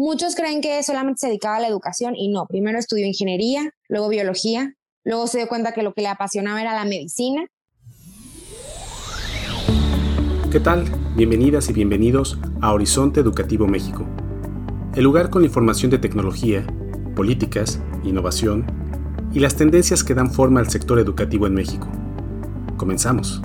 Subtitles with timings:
[0.00, 4.08] Muchos creen que solamente se dedicaba a la educación y no, primero estudió ingeniería, luego
[4.08, 7.46] biología, luego se dio cuenta que lo que le apasionaba era la medicina.
[10.52, 10.84] ¿Qué tal?
[11.16, 14.06] Bienvenidas y bienvenidos a Horizonte Educativo México,
[14.94, 16.64] el lugar con información de tecnología,
[17.16, 18.66] políticas, innovación
[19.32, 21.88] y las tendencias que dan forma al sector educativo en México.
[22.76, 23.42] Comenzamos.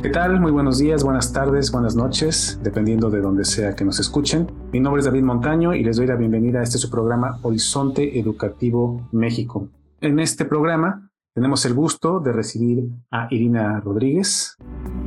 [0.00, 0.38] ¿Qué tal?
[0.38, 4.46] Muy buenos días, buenas tardes, buenas noches, dependiendo de donde sea que nos escuchen.
[4.72, 8.20] Mi nombre es David Montaño y les doy la bienvenida a este su programa Horizonte
[8.20, 9.68] Educativo México.
[10.00, 14.56] En este programa tenemos el gusto de recibir a Irina Rodríguez.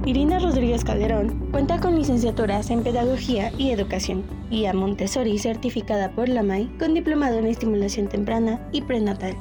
[0.05, 6.27] Irina Rodríguez Calderón cuenta con licenciaturas en Pedagogía y Educación, y a Montessori certificada por
[6.27, 9.37] la MAI con diplomado en estimulación temprana y prenatal.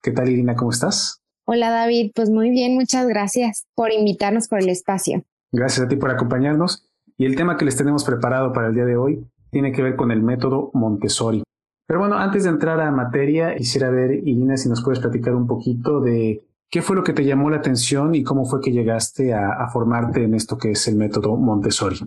[0.00, 0.56] ¿Qué tal Irina?
[0.56, 1.23] ¿Cómo estás?
[1.46, 5.24] Hola David, pues muy bien, muchas gracias por invitarnos por el espacio.
[5.52, 6.88] Gracias a ti por acompañarnos.
[7.18, 9.94] Y el tema que les tenemos preparado para el día de hoy tiene que ver
[9.94, 11.42] con el método Montessori.
[11.86, 15.46] Pero bueno, antes de entrar a materia, quisiera ver, Irina, si nos puedes platicar un
[15.46, 19.34] poquito de qué fue lo que te llamó la atención y cómo fue que llegaste
[19.34, 21.98] a, a formarte en esto que es el método Montessori.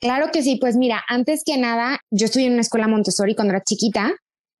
[0.00, 3.54] Claro que sí, pues mira, antes que nada, yo estudié en una escuela Montessori cuando
[3.54, 4.12] era chiquita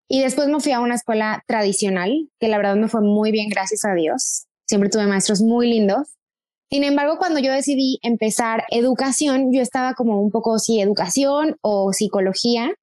[0.08, 3.48] y después me fui a una escuela tradicional, que la verdad me fue muy bien,
[3.48, 4.46] gracias a Dios.
[4.66, 6.14] Siempre tuve maestros muy lindos.
[6.70, 11.92] Sin embargo, cuando yo decidí empezar educación, yo estaba como un poco, sí, educación o
[11.92, 12.74] psicología,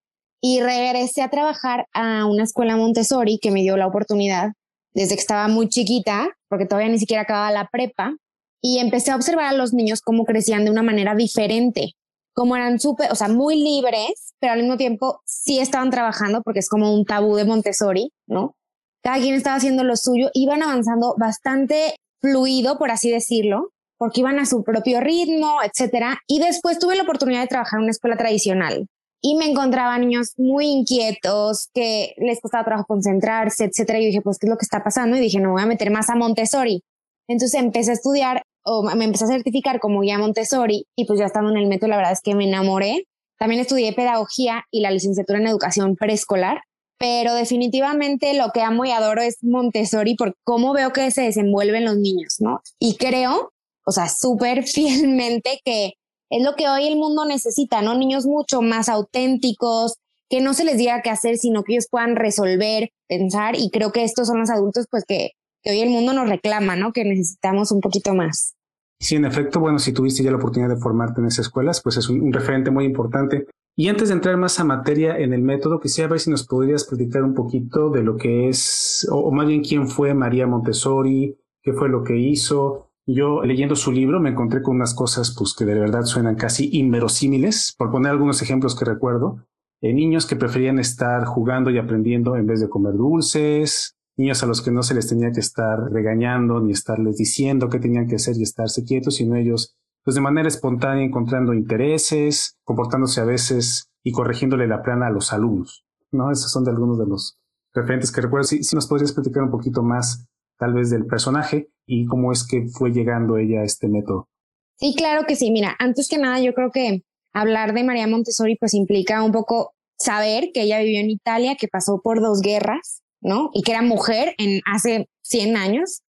[0.41, 4.53] y regresé a trabajar a una escuela Montessori que me dio la oportunidad
[4.93, 8.15] desde que estaba muy chiquita, porque todavía ni siquiera acababa la prepa,
[8.61, 11.95] y empecé a observar a los niños cómo crecían de una manera diferente
[12.33, 16.59] como eran súper, o sea, muy libres, pero al mismo tiempo sí estaban trabajando porque
[16.59, 18.55] es como un tabú de Montessori, ¿no?
[19.03, 24.39] Cada quien estaba haciendo lo suyo, iban avanzando bastante fluido, por así decirlo, porque iban
[24.39, 26.19] a su propio ritmo, etcétera.
[26.27, 28.87] Y después tuve la oportunidad de trabajar en una escuela tradicional
[29.21, 33.99] y me encontraba niños muy inquietos, que les costaba trabajo concentrarse, etcétera.
[33.99, 35.15] Y dije, pues, ¿qué es lo que está pasando?
[35.15, 36.83] Y dije, no voy a meter más a Montessori.
[37.27, 41.25] Entonces empecé a estudiar o me empecé a certificar como guía Montessori y pues ya
[41.25, 43.07] estando en el método, la verdad es que me enamoré.
[43.37, 46.61] También estudié pedagogía y la licenciatura en educación preescolar,
[46.99, 51.85] pero definitivamente lo que amo y adoro es Montessori por cómo veo que se desenvuelven
[51.85, 52.61] los niños, ¿no?
[52.79, 53.51] Y creo,
[53.85, 55.93] o sea, súper fielmente que
[56.29, 57.97] es lo que hoy el mundo necesita, ¿no?
[57.97, 59.95] Niños mucho más auténticos,
[60.29, 63.91] que no se les diga qué hacer, sino que ellos puedan resolver, pensar, y creo
[63.91, 66.91] que estos son los adultos, pues que que hoy el mundo nos reclama, ¿no?
[66.91, 68.55] Que necesitamos un poquito más.
[68.99, 71.97] Sí, en efecto, bueno, si tuviste ya la oportunidad de formarte en esas escuelas, pues
[71.97, 73.47] es un, referente muy importante.
[73.75, 76.83] Y antes de entrar más a materia en el método, quisiera ver si nos podrías
[76.83, 81.73] platicar un poquito de lo que es, o, más bien quién fue María Montessori, qué
[81.73, 82.91] fue lo que hizo.
[83.07, 86.69] Yo leyendo su libro me encontré con unas cosas pues que de verdad suenan casi
[86.71, 89.43] inverosímiles, por poner algunos ejemplos que recuerdo.
[89.81, 94.45] Eh, niños que preferían estar jugando y aprendiendo en vez de comer dulces, niños a
[94.45, 98.15] los que no se les tenía que estar regañando ni estarles diciendo qué tenían que
[98.15, 103.89] hacer y estarse quietos, sino ellos, pues de manera espontánea, encontrando intereses, comportándose a veces
[104.03, 105.85] y corrigiéndole la plana a los alumnos.
[106.11, 106.31] ¿no?
[106.31, 107.39] Esos son de algunos de los
[107.73, 108.43] referentes que recuerdo.
[108.43, 112.45] Si, si nos podrías platicar un poquito más, tal vez, del personaje y cómo es
[112.45, 114.29] que fue llegando ella a este método.
[114.75, 115.51] Sí, claro que sí.
[115.51, 119.73] Mira, antes que nada, yo creo que hablar de María Montessori pues implica un poco
[119.97, 123.49] saber que ella vivió en Italia, que pasó por dos guerras, ¿no?
[123.53, 126.01] Y que era mujer en hace 100 años.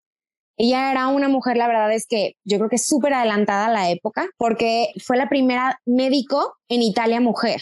[0.57, 3.89] Ella era una mujer, la verdad es que yo creo que súper adelantada a la
[3.89, 7.61] época, porque fue la primera médico en Italia mujer.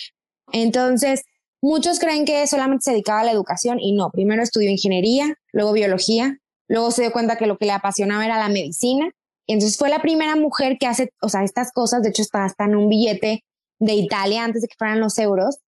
[0.51, 1.23] Entonces,
[1.61, 5.71] muchos creen que solamente se dedicaba a la educación y no, primero estudió ingeniería, luego
[5.71, 6.37] biología,
[6.67, 9.09] luego se dio cuenta que lo que le apasionaba era la medicina.
[9.47, 12.65] Entonces fue la primera mujer que hace, o sea, estas cosas, de hecho está hasta
[12.65, 13.43] en un billete
[13.79, 15.59] de Italia antes de que fueran los euros,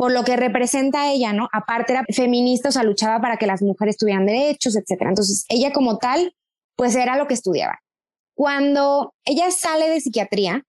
[0.00, 1.50] por lo que representa ella, ¿no?
[1.52, 5.10] Aparte era feminista, o sea, luchaba para que las mujeres tuvieran derechos, etcétera.
[5.10, 6.34] Entonces, ella como tal,
[6.74, 7.80] pues era lo que estudiaba.
[8.34, 10.62] Cuando ella sale de psiquiatría,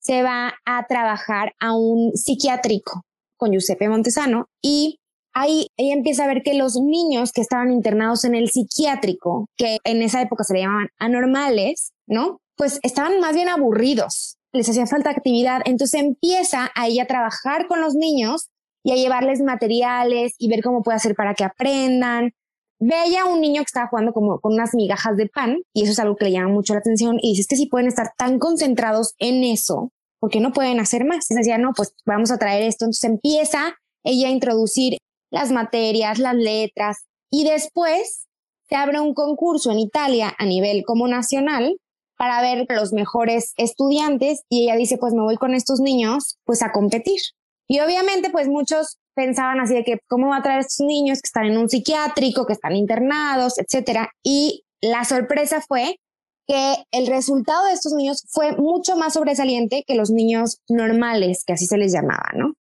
[0.00, 3.04] se va a trabajar a un psiquiátrico
[3.36, 4.98] con Giuseppe Montesano y
[5.34, 9.78] ahí ella empieza a ver que los niños que estaban internados en el psiquiátrico, que
[9.84, 12.40] en esa época se le llamaban anormales, ¿no?
[12.56, 17.68] Pues estaban más bien aburridos, les hacía falta actividad, entonces empieza a ella a trabajar
[17.68, 18.48] con los niños
[18.84, 22.32] y a llevarles materiales y ver cómo puede hacer para que aprendan.
[22.78, 25.92] Veía a un niño que estaba jugando como con unas migajas de pan y eso
[25.92, 28.38] es algo que le llama mucho la atención y dices que si pueden estar tan
[28.38, 29.90] concentrados en eso,
[30.20, 31.30] porque no pueden hacer más.
[31.30, 32.84] Y decía, no, pues vamos a traer esto.
[32.84, 34.98] Entonces empieza ella a introducir
[35.30, 38.26] las materias, las letras y después
[38.68, 41.76] se abre un concurso en Italia a nivel como nacional
[42.16, 46.62] para ver los mejores estudiantes y ella dice, pues me voy con estos niños pues
[46.62, 47.20] a competir.
[47.68, 51.20] Y obviamente pues muchos pensaban así de que cómo va a traer a estos niños
[51.20, 54.10] que están en un psiquiátrico, que están internados, etcétera.
[54.22, 55.96] Y la sorpresa fue
[56.46, 61.54] que el resultado de estos niños fue mucho más sobresaliente que los niños normales, que
[61.54, 62.54] así se les llamaba, ¿no?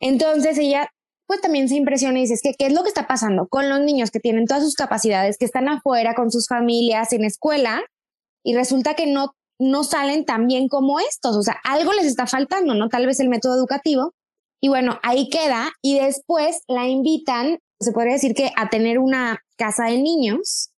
[0.00, 0.90] Entonces ella
[1.26, 3.68] pues también se impresiona y dice, es que, ¿qué es lo que está pasando con
[3.68, 7.82] los niños que tienen todas sus capacidades, que están afuera con sus familias en escuela
[8.44, 11.36] y resulta que no, no salen tan bien como estos?
[11.36, 12.88] O sea, algo les está faltando, ¿no?
[12.88, 14.12] Tal vez el método educativo.
[14.60, 19.38] Y bueno, ahí queda y después la invitan, se podría decir que a tener una
[19.56, 20.70] casa de niños,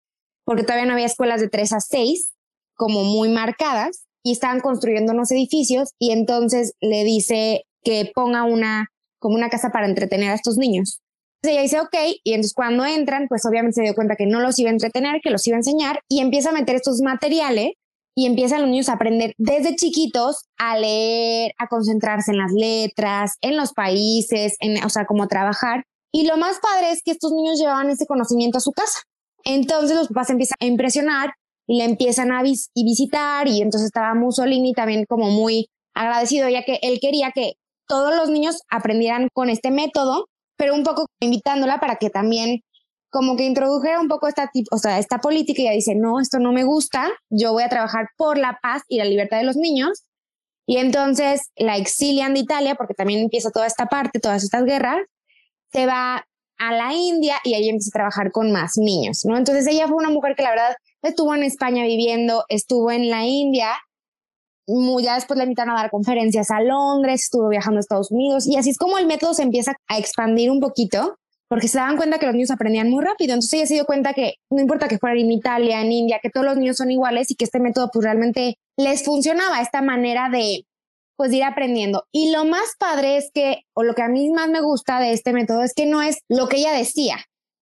[0.45, 2.33] porque todavía no había escuelas de 3 a 6
[2.75, 8.89] como muy marcadas y estaban construyendo unos edificios y entonces le dice que ponga una
[9.19, 11.01] como una casa para entretener a estos niños.
[11.41, 14.41] Entonces ella dice, ok, y entonces cuando entran, pues obviamente se dio cuenta que no
[14.41, 17.73] los iba a entretener, que los iba a enseñar y empieza a meter estos materiales
[18.15, 23.37] y empiezan los niños a aprender desde chiquitos a leer, a concentrarse en las letras,
[23.41, 25.85] en los países, en, o sea, cómo trabajar.
[26.13, 29.01] Y lo más padre es que estos niños llevaban ese conocimiento a su casa.
[29.45, 31.31] Entonces los papás empiezan a impresionar
[31.67, 36.79] y le empiezan a visitar y entonces estaba Mussolini también como muy agradecido ya que
[36.83, 37.55] él quería que
[37.87, 40.27] todos los niños aprendieran con este método,
[40.57, 42.61] pero un poco invitándola para que también
[43.13, 46.39] como que introdujera un poco esta, o sea, esta política y ella dice, no, esto
[46.39, 49.57] no me gusta, yo voy a trabajar por la paz y la libertad de los
[49.57, 50.05] niños.
[50.67, 54.97] Y entonces la exilian de Italia, porque también empieza toda esta parte, todas estas guerras,
[55.73, 56.27] se va
[56.59, 59.37] a la India y ahí empieza a trabajar con más niños, ¿no?
[59.37, 63.27] Entonces ella fue una mujer que la verdad estuvo en España viviendo, estuvo en la
[63.27, 63.75] India,
[65.03, 68.57] ya después le invitaron a dar conferencias a Londres, estuvo viajando a Estados Unidos y
[68.57, 71.19] así es como el método se empieza a expandir un poquito
[71.53, 73.35] porque se daban cuenta que los niños aprendían muy rápido.
[73.35, 76.31] Entonces ella se dio cuenta que no importa que fuera en Italia, en India, que
[76.31, 80.31] todos los niños son iguales y que este método pues realmente les funcionaba, esta manera
[80.31, 80.65] de
[81.15, 82.07] pues ir aprendiendo.
[82.11, 85.13] Y lo más padre es que, o lo que a mí más me gusta de
[85.13, 87.19] este método es que no es lo que ella decía,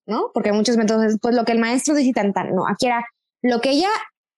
[0.07, 0.31] ¿no?
[0.33, 3.05] Porque muchos métodos es pues lo que el maestro dice tan tan, no, aquí era
[3.43, 3.91] lo que ella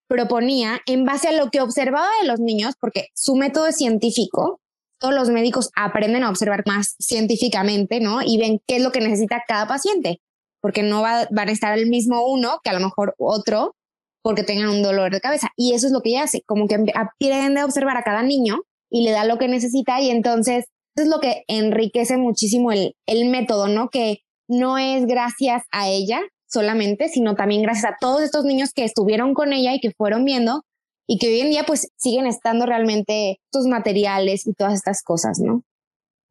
[0.07, 4.61] proponía en base a lo que observaba de los niños, porque su método es científico,
[5.03, 8.21] todos los médicos aprenden a observar más científicamente, ¿no?
[8.21, 10.21] Y ven qué es lo que necesita cada paciente,
[10.61, 13.75] porque no va, van a estar el mismo uno que a lo mejor otro
[14.21, 15.49] porque tengan un dolor de cabeza.
[15.57, 18.61] Y eso es lo que ella hace, como que aprende a observar a cada niño
[18.89, 23.67] y le da lo que necesita y entonces es lo que enriquece muchísimo el método,
[23.67, 23.89] ¿no?
[23.89, 28.85] Que no es gracias a ella, solamente, sino también gracias a todos estos niños que
[28.85, 30.63] estuvieron con ella y que fueron viendo
[31.07, 35.39] y que hoy en día pues siguen estando realmente estos materiales y todas estas cosas,
[35.39, 35.63] ¿no?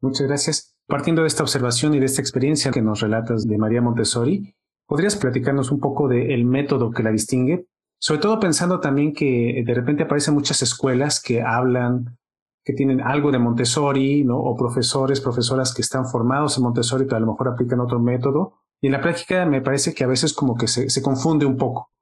[0.01, 0.75] Muchas gracias.
[0.87, 4.55] Partiendo de esta observación y de esta experiencia que nos relatas de María Montessori,
[4.85, 7.67] ¿podrías platicarnos un poco del método que la distingue?
[7.99, 12.17] Sobre todo pensando también que de repente aparecen muchas escuelas que hablan,
[12.65, 14.39] que tienen algo de Montessori, ¿no?
[14.39, 18.55] O profesores, profesoras que están formados en Montessori, pero a lo mejor aplican otro método.
[18.81, 21.92] Y en la práctica me parece que a veces como que se, confunde un poco.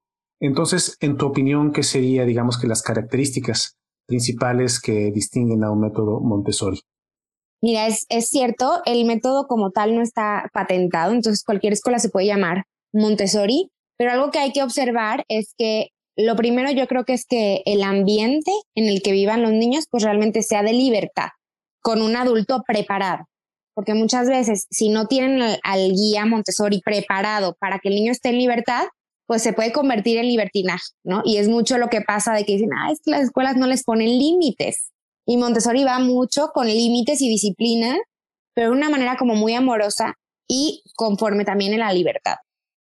[0.42, 3.78] Entonces, en tu opinión, ¿qué sería, digamos, que las características
[4.08, 6.82] principales que distinguen a un método Montessori?
[7.62, 12.26] Mira, es, cierto, el método como tal no está patentado, entonces cualquier escuela se puede
[12.26, 17.14] llamar Montessori, pero algo que hay que observar es que lo primero yo creo que
[17.14, 21.30] es que el ambiente en el que vivan los niños pues realmente sea de libertad,
[21.84, 23.25] con un adulto preparado
[23.74, 28.30] porque muchas veces si no tienen al, guía Montessori preparado para que el niño esté
[28.30, 28.84] en libertad,
[29.32, 31.22] pues se puede convertir en libertinaje, ¿no?
[31.24, 33.66] Y es mucho lo que pasa de que dicen, ah, es que las escuelas no
[33.66, 34.92] les ponen límites.
[35.26, 37.96] Y Montessori va mucho con límites y disciplina,
[38.54, 40.16] pero de una manera como muy amorosa
[40.50, 42.36] y conforme también en la libertad.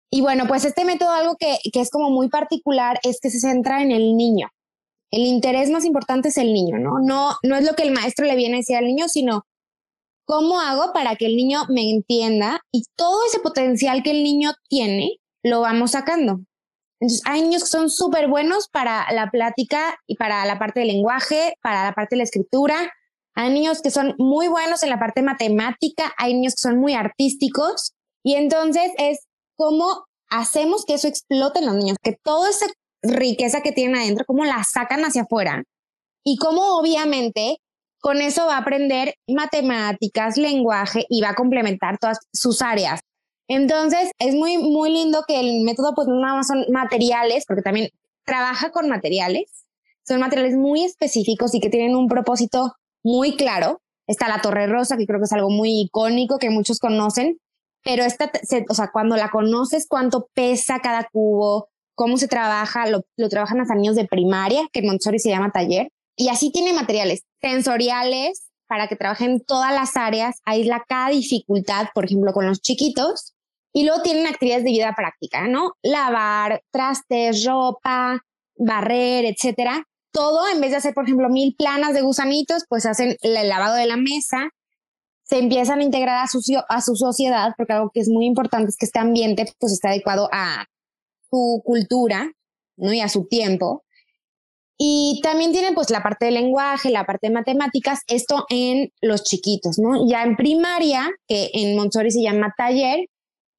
[0.10, 3.41] Y bueno, pues este método, algo que, que es como muy particular, es que se
[3.41, 4.48] centra en el niño.
[5.12, 7.00] El interés más importante es el niño, ¿no?
[7.01, 9.43] No, no es lo que el maestro le viene a decir al niño, sino
[10.24, 12.62] ¿Cómo hago para que el niño me entienda?
[12.72, 16.41] Y todo ese potencial que el niño tiene, lo vamos sacando.
[17.00, 20.89] Entonces, hay niños que son súper buenos para la plática y para la parte del
[20.89, 22.91] lenguaje, para la parte de la escritura.
[23.36, 26.93] Hay niños que son muy buenos en la parte matemática, hay niños que son muy
[26.93, 27.93] artísticos.
[28.24, 29.19] Y entonces es
[29.55, 32.65] cómo hacemos que eso explote en los niños, que toda esa
[33.01, 35.63] riqueza que tienen adentro, cómo la sacan hacia afuera.
[36.25, 37.62] Y cómo obviamente
[38.01, 43.00] con eso va a aprender matemáticas, lenguaje y va a complementar todas sus áreas.
[43.49, 47.63] Entonces, es muy, muy lindo que el método, pues no nada más son materiales, porque
[47.63, 47.89] también
[48.23, 49.65] trabaja con materiales.
[50.07, 53.81] Son materiales muy específicos y que tienen un propósito muy claro.
[54.07, 57.39] Está la Torre Rosa, que creo que es algo muy icónico que muchos conocen,
[57.83, 58.31] pero esta,
[58.69, 63.61] o sea, cuando la conoces, cuánto pesa cada cubo, cómo se trabaja, lo, lo trabajan
[63.61, 68.49] hasta niños de primaria, que en Montessori se llama taller, y así tiene materiales sensoriales
[68.67, 73.33] para que trabajen todas las áreas, aísla cada dificultad, por ejemplo, con los chiquitos,
[73.73, 75.73] y luego tienen actividades de vida práctica, ¿no?
[75.83, 78.19] Lavar, trastes, ropa,
[78.55, 79.83] barrer, etcétera.
[80.11, 83.75] Todo, en vez de hacer, por ejemplo, mil planas de gusanitos, pues hacen el lavado
[83.75, 84.49] de la mesa,
[85.23, 88.69] se empiezan a integrar a su, a su sociedad, porque algo que es muy importante
[88.69, 90.65] es que este ambiente pues está adecuado a
[91.29, 92.31] su cultura,
[92.77, 92.91] ¿no?
[92.91, 93.83] Y a su tiempo.
[94.81, 99.23] Y también tienen pues la parte de lenguaje, la parte de matemáticas, esto en los
[99.23, 100.07] chiquitos, ¿no?
[100.09, 103.07] Ya en primaria, que en Montessori se llama taller,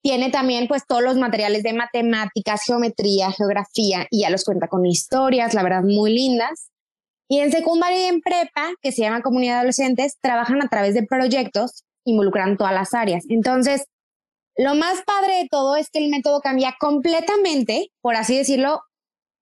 [0.02, 4.86] tiene también pues todos los materiales de matemáticas, geometría, geografía y ya los cuenta con
[4.86, 6.70] historias, la verdad, muy lindas.
[7.28, 10.94] Y en secundaria y en prepa, que se llama comunidad de adolescentes, trabajan a través
[10.94, 13.24] de proyectos, involucran todas las áreas.
[13.28, 13.84] Entonces,
[14.56, 18.82] lo más padre de todo es que el método cambia completamente, por así decirlo,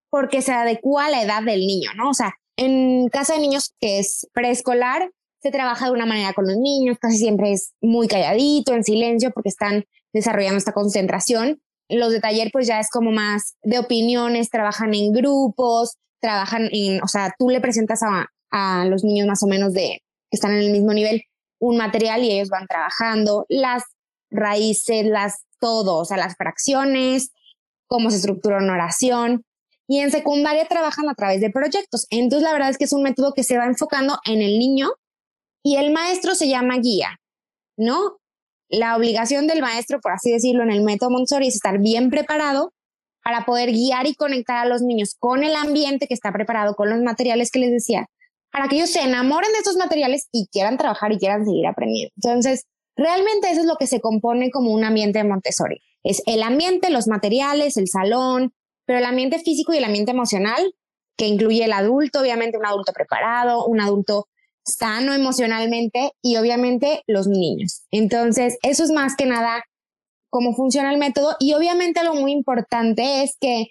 [0.10, 2.10] porque se adecua a la edad del niño, ¿no?
[2.10, 5.12] O sea, en casa de niños que es preescolar,
[5.42, 9.32] se trabaja de una manera con los niños, casi siempre es muy calladito, en silencio,
[9.32, 9.86] porque están
[10.18, 11.62] desarrollando esta concentración.
[11.90, 17.02] Los de taller, pues ya es como más de opiniones, trabajan en grupos, trabajan en,
[17.02, 20.52] o sea, tú le presentas a, a los niños más o menos de que están
[20.52, 21.24] en el mismo nivel
[21.60, 23.84] un material y ellos van trabajando las
[24.30, 27.32] raíces, las todo, o sea, las fracciones,
[27.88, 29.44] cómo se estructura una oración.
[29.88, 32.08] Y en secundaria trabajan a través de proyectos.
[32.10, 34.90] Entonces, la verdad es que es un método que se va enfocando en el niño
[35.64, 37.20] y el maestro se llama guía,
[37.78, 38.18] ¿no?
[38.70, 42.74] La obligación del maestro, por así decirlo, en el método Montessori es estar bien preparado
[43.24, 46.90] para poder guiar y conectar a los niños con el ambiente que está preparado, con
[46.90, 48.08] los materiales que les decía,
[48.52, 52.14] para que ellos se enamoren de estos materiales y quieran trabajar y quieran seguir aprendiendo.
[52.16, 55.82] Entonces, realmente eso es lo que se compone como un ambiente de Montessori.
[56.04, 58.54] Es el ambiente, los materiales, el salón,
[58.86, 60.74] pero el ambiente físico y el ambiente emocional,
[61.18, 64.28] que incluye el adulto, obviamente un adulto preparado, un adulto
[64.68, 67.84] sano emocionalmente y obviamente los niños.
[67.92, 69.64] Entonces, eso es más que nada
[70.30, 73.68] cómo funciona el método y obviamente algo muy importante es que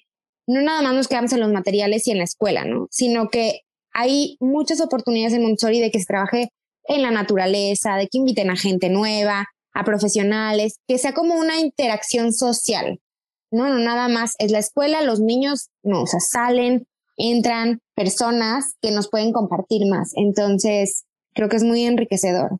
[0.47, 2.89] no nada más nos quedamos en los materiales y en la escuela, ¿no?
[2.91, 3.61] Sino que
[3.93, 6.49] hay muchas oportunidades en Montessori de que se trabaje
[6.85, 11.61] en la naturaleza, de que inviten a gente nueva, a profesionales, que sea como una
[11.61, 13.01] interacción social.
[13.51, 16.87] No, no, nada más es la escuela, los niños, no, o sea, salen,
[17.17, 20.13] entran personas que nos pueden compartir más.
[20.17, 21.05] Entonces,
[21.35, 22.59] creo que es muy enriquecedor.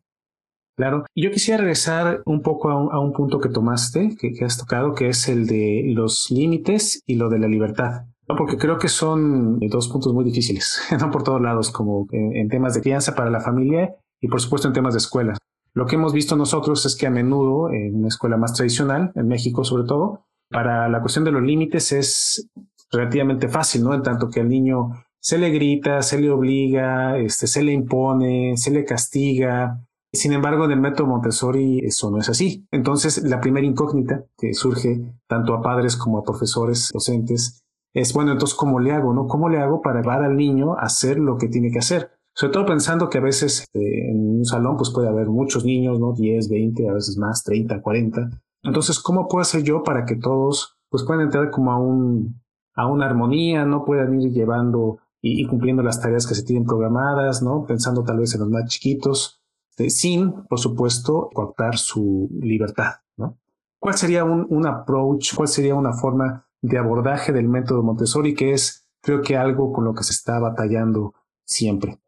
[0.77, 1.05] Claro.
[1.15, 5.09] Y yo quisiera regresar un poco a un, punto que tomaste, que, has tocado, que
[5.09, 8.05] es el de los límites y lo de la libertad.
[8.27, 12.75] Porque creo que son dos puntos muy difíciles, no por todos lados, como en temas
[12.75, 15.35] de crianza para la familia y por supuesto en temas de escuela.
[15.73, 19.27] Lo que hemos visto nosotros es que a menudo en una escuela más tradicional, en
[19.27, 22.49] México sobre todo, para la cuestión de los límites es
[22.91, 23.93] relativamente fácil, ¿no?
[23.93, 28.55] En tanto que al niño se le grita, se le obliga, este, se le impone,
[28.57, 29.83] se le castiga.
[30.13, 32.65] Sin embargo, en el método Montessori eso no es así.
[32.71, 37.61] Entonces, la primera incógnita que surge tanto a padres como a profesores, docentes,
[37.93, 39.27] es, bueno, entonces, ¿cómo le hago, no?
[39.27, 42.11] ¿Cómo le hago para llevar al niño a hacer lo que tiene que hacer?
[42.35, 45.99] Sobre todo pensando que a veces este, en un salón pues puede haber muchos niños,
[45.99, 46.13] ¿no?
[46.13, 48.29] 10, 20, a veces más, 30, 40.
[48.63, 52.39] Entonces, ¿cómo puedo hacer yo para que todos pues puedan entrar como a un,
[52.77, 57.41] a una armonía, no puedan ir llevando y, cumpliendo las tareas que se tienen programadas,
[57.41, 57.65] ¿no?
[57.65, 59.41] Pensando tal vez en los más chiquitos,
[59.71, 63.37] este, sin, por supuesto, cortar su libertad, ¿no?
[63.79, 68.53] ¿Cuál sería un, un approach, cuál sería una forma de abordaje del método Montessori que
[68.53, 71.13] es, creo que algo con lo que se está batallando
[71.45, 71.99] siempre?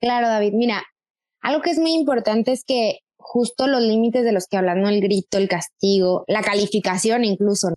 [0.00, 0.54] Claro, David.
[0.54, 0.82] Mira,
[1.42, 5.00] algo que es muy importante es que justo los límites de los que hablan, el
[5.00, 7.68] grito, el castigo, la calificación incluso,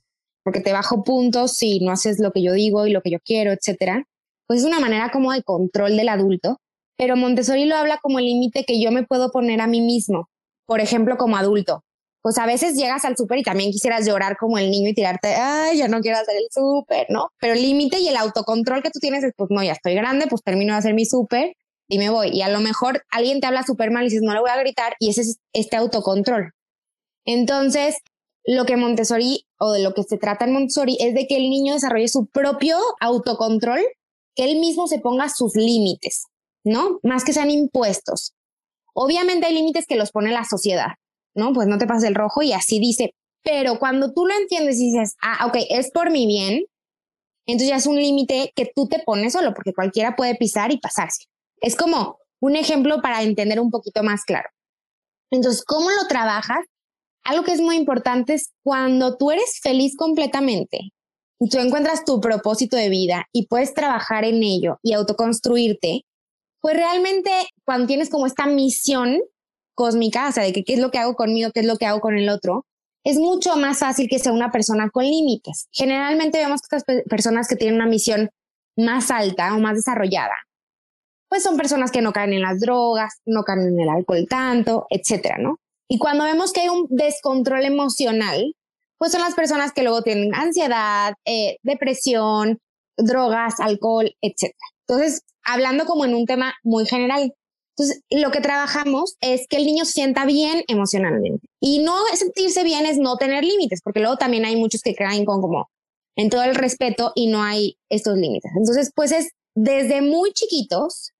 [0.46, 3.18] porque te bajo puntos si no haces lo que yo digo y lo que yo
[3.20, 4.06] quiero, etcétera,
[4.48, 6.62] pues es una manera como de control del adulto.
[6.98, 10.30] Pero Montessori lo habla como el límite que yo me puedo poner a mí mismo,
[10.68, 11.84] por ejemplo, como adulto.
[12.22, 15.34] Pues a veces llegas al súper y también quisieras llorar como el niño y tirarte,
[15.34, 17.30] ay, ya no quiero hacer el súper, ¿no?
[17.40, 20.28] Pero el límite y el autocontrol que tú tienes es, pues no, ya estoy grande,
[20.28, 21.56] pues termino de hacer mi súper
[21.88, 22.30] y me voy.
[22.30, 24.58] Y a lo mejor alguien te habla súper mal y dices, no le voy a
[24.58, 26.52] gritar, y ese es este autocontrol.
[27.26, 27.98] Entonces,
[28.46, 31.50] lo que Montessori o de lo que se trata en Montessori es de que el
[31.50, 33.82] niño desarrolle su propio autocontrol,
[34.36, 36.26] que él mismo se ponga sus límites,
[36.64, 37.00] ¿no?
[37.04, 38.34] Más que sean impuestos.
[38.94, 40.94] Obviamente hay límites que los pone la sociedad,
[41.34, 41.54] ¿no?
[41.54, 43.14] Pues no te pases el rojo y así dice.
[43.44, 46.64] Pero cuando tú lo entiendes y dices, ah, ok, es por mi bien,
[47.46, 50.80] entonces ya es un límite que tú te pones solo, porque cualquiera puede pisar y
[50.80, 51.26] pasarse.
[51.62, 54.50] Es como un ejemplo para entender un poquito más claro.
[55.32, 56.66] Entonces, ¿cómo lo trabajas?
[57.26, 60.92] Algo que es muy importante es cuando tú eres feliz completamente
[61.40, 66.06] y tú encuentras tu propósito de vida y puedes trabajar en ello y autoconstruirte,
[66.62, 67.32] pues realmente
[67.66, 69.20] cuando tienes como esta misión
[69.74, 71.88] cósmica, o sea, de que qué es lo que hago conmigo, qué es lo que
[71.88, 72.66] hago con el otro,
[73.04, 75.68] es mucho más fácil que sea una persona con límites.
[75.72, 78.30] Generalmente vemos que estas personas que tienen una misión
[78.78, 80.36] más alta o más desarrollada,
[81.28, 84.86] pues son personas que no caen en las drogas, no caen en el alcohol tanto,
[84.90, 85.58] etcétera, ¿no?
[85.88, 88.56] Y cuando vemos que hay un descontrol emocional,
[88.98, 92.60] pues son las personas que luego tienen ansiedad, eh, depresión,
[92.98, 94.58] drogas, alcohol, etcétera.
[94.88, 97.34] Entonces, hablando como en un tema muy general,
[97.78, 101.46] entonces, lo que trabajamos es que el niño se sienta bien emocionalmente.
[101.60, 105.26] Y no sentirse bien es no tener límites, porque luego también hay muchos que caen
[105.26, 105.70] con como
[106.16, 108.52] en todo el respeto y no hay estos límites.
[108.58, 111.12] Entonces, pues es desde muy chiquitos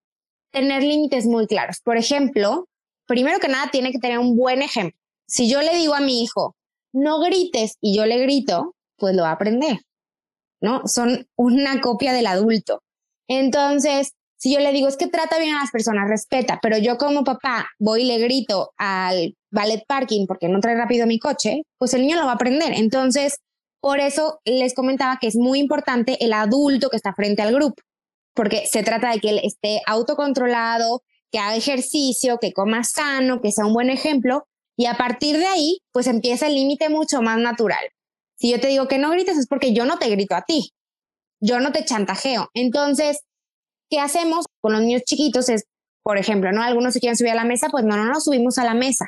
[0.54, 1.82] tener límites muy claros.
[1.84, 2.70] Por ejemplo,
[3.06, 5.00] primero que nada tiene que tener un buen ejemplo.
[5.28, 6.56] Si yo le digo a mi hijo,
[6.94, 9.80] no grites y yo le grito, pues lo va a aprender,
[10.62, 10.82] ¿no?
[10.86, 12.84] Son una copia del adulto.
[13.28, 16.98] Entonces, si yo le digo, es que trata bien a las personas, respeta, pero yo
[16.98, 21.64] como papá voy y le grito al ballet parking porque no trae rápido mi coche,
[21.78, 22.74] pues el niño lo va a aprender.
[22.74, 23.40] Entonces,
[23.82, 27.82] por eso les comentaba que es muy importante el adulto que está frente al grupo,
[28.34, 31.02] porque se trata de que él esté autocontrolado,
[31.32, 35.48] que haga ejercicio, que coma sano, que sea un buen ejemplo, y a partir de
[35.48, 37.86] ahí, pues empieza el límite mucho más natural.
[38.38, 40.74] Si yo te digo que no grites es porque yo no te grito a ti,
[41.42, 42.50] yo no te chantajeo.
[42.54, 43.20] Entonces,
[43.90, 45.48] ¿qué hacemos con los niños chiquitos?
[45.50, 45.64] Es,
[46.04, 46.62] por ejemplo, ¿no?
[46.62, 49.08] Algunos se quieren subir a la mesa, pues no, no nos subimos a la mesa.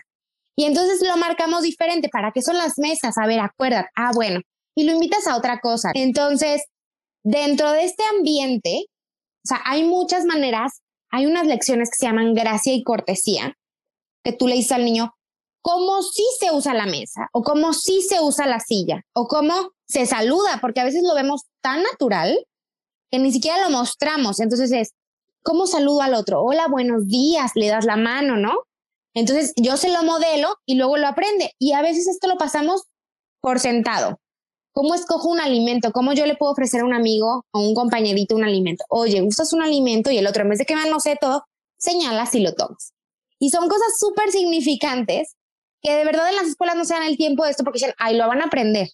[0.55, 2.09] Y entonces lo marcamos diferente.
[2.09, 3.17] ¿Para qué son las mesas?
[3.17, 3.89] A ver, acuérdate.
[3.95, 4.41] Ah, bueno.
[4.75, 5.91] Y lo invitas a otra cosa.
[5.93, 6.63] Entonces,
[7.23, 8.85] dentro de este ambiente,
[9.45, 13.57] o sea, hay muchas maneras, hay unas lecciones que se llaman gracia y cortesía,
[14.23, 15.13] que tú le dices al niño
[15.61, 19.71] cómo sí se usa la mesa, o cómo sí se usa la silla, o cómo
[19.85, 22.45] se saluda, porque a veces lo vemos tan natural
[23.11, 24.39] que ni siquiera lo mostramos.
[24.39, 24.93] Entonces es,
[25.43, 26.41] ¿cómo saludo al otro?
[26.41, 28.63] Hola, buenos días, le das la mano, ¿no?
[29.13, 31.53] Entonces yo se lo modelo y luego lo aprende.
[31.59, 32.83] Y a veces esto lo pasamos
[33.41, 34.19] por sentado.
[34.77, 35.91] ¿Cómo escojo un alimento?
[35.91, 38.85] ¿Cómo yo le puedo ofrecer a un amigo o un compañerito un alimento?
[38.89, 40.11] Oye, ¿gustas un alimento?
[40.11, 41.45] Y el otro, en vez de que me no sé todo,
[41.79, 42.93] señala si lo tomas.
[43.39, 45.35] Y son cosas súper significantes
[45.81, 47.95] que de verdad en las escuelas no se dan el tiempo de esto porque dicen,
[47.97, 48.89] ay, lo van a aprender.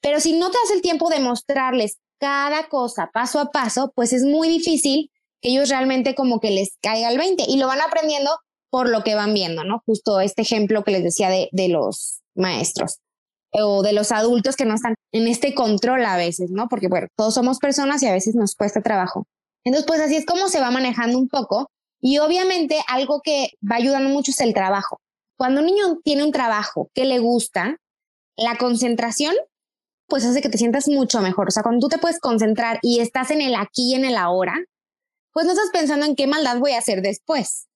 [0.00, 4.14] Pero si no te das el tiempo de mostrarles cada cosa paso a paso, pues
[4.14, 5.10] es muy difícil
[5.42, 8.30] que ellos realmente como que les caiga el 20 y lo van aprendiendo
[8.70, 9.82] por lo que van viendo, ¿no?
[9.84, 13.02] Justo este ejemplo que les decía de, de los maestros
[13.52, 16.68] o de los adultos que no están en este control a veces, ¿no?
[16.68, 19.26] Porque bueno, todos somos personas y a veces nos cuesta trabajo.
[19.64, 23.76] Entonces, pues así es como se va manejando un poco y obviamente algo que va
[23.76, 25.00] ayudando mucho es el trabajo.
[25.36, 27.76] Cuando un niño tiene un trabajo que le gusta,
[28.36, 29.34] la concentración
[30.08, 31.48] pues hace que te sientas mucho mejor.
[31.48, 34.16] O sea, cuando tú te puedes concentrar y estás en el aquí y en el
[34.16, 34.54] ahora,
[35.32, 37.68] pues no estás pensando en qué maldad voy a hacer después,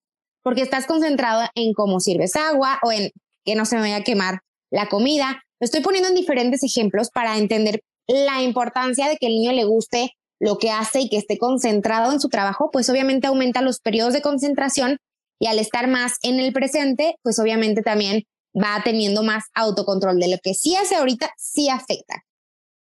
[0.43, 3.11] porque estás concentrado en cómo sirves agua o en
[3.45, 5.46] que no se me vaya a quemar la comida.
[5.61, 9.64] Lo estoy poniendo en diferentes ejemplos para entender la importancia de que el niño le
[9.64, 13.81] guste lo que hace y que esté concentrado en su trabajo, pues obviamente aumenta los
[13.81, 14.99] periodos de concentración
[15.38, 20.29] y al estar más en el presente, pues obviamente también va teniendo más autocontrol de
[20.29, 22.25] lo que sí hace ahorita, sí afecta.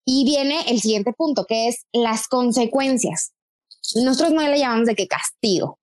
[0.04, 3.32] Y viene el siguiente punto, que es las consecuencias.
[3.94, 5.78] Nosotros no le llamamos de que castigo.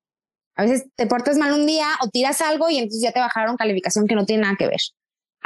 [0.55, 3.57] A veces te portas mal un día o tiras algo y entonces ya te bajaron
[3.57, 4.81] calificación que no tiene nada que ver.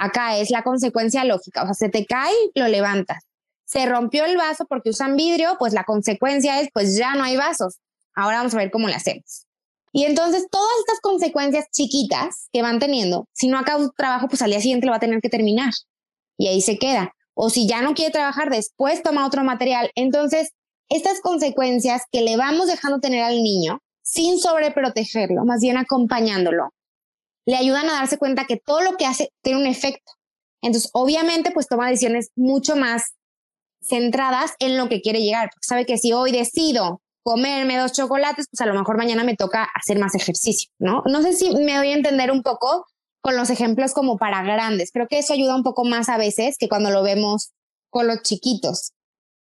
[0.02, 3.24] Acá es la consecuencia lógica, o sea, se te cae, lo levantas.
[3.66, 7.38] Se rompió el vaso porque usan vidrio, pues la consecuencia es, pues ya no hay
[7.38, 7.78] vasos.
[8.16, 9.46] Ahora vamos a ver cómo le hacemos.
[9.94, 14.42] Y entonces todas estas consecuencias chiquitas que van teniendo, si no acaba un trabajo, pues
[14.42, 15.72] al día siguiente lo va a tener que terminar.
[16.38, 19.92] Y ahí se queda o si ya no quiere trabajar, después toma otro material.
[19.96, 20.52] Entonces,
[20.90, 26.70] estas consecuencias que le vamos dejando tener al niño, sin sobreprotegerlo, más bien acompañándolo,
[27.46, 30.14] le ayudan a darse cuenta que todo lo que hace tiene un efecto.
[30.62, 33.16] Entonces, obviamente, pues toma decisiones mucho más
[33.82, 38.62] centradas en lo que quiere llegar, sabe que si hoy decido comerme dos chocolates, pues
[38.62, 41.04] a lo mejor mañana me toca hacer más ejercicio, ¿no?
[41.06, 42.86] No sé si me doy a entender un poco,
[43.22, 44.92] con los ejemplos como para grandes.
[44.92, 47.54] Creo que eso ayuda un poco más a veces que cuando lo vemos
[47.90, 48.94] con los chiquitos.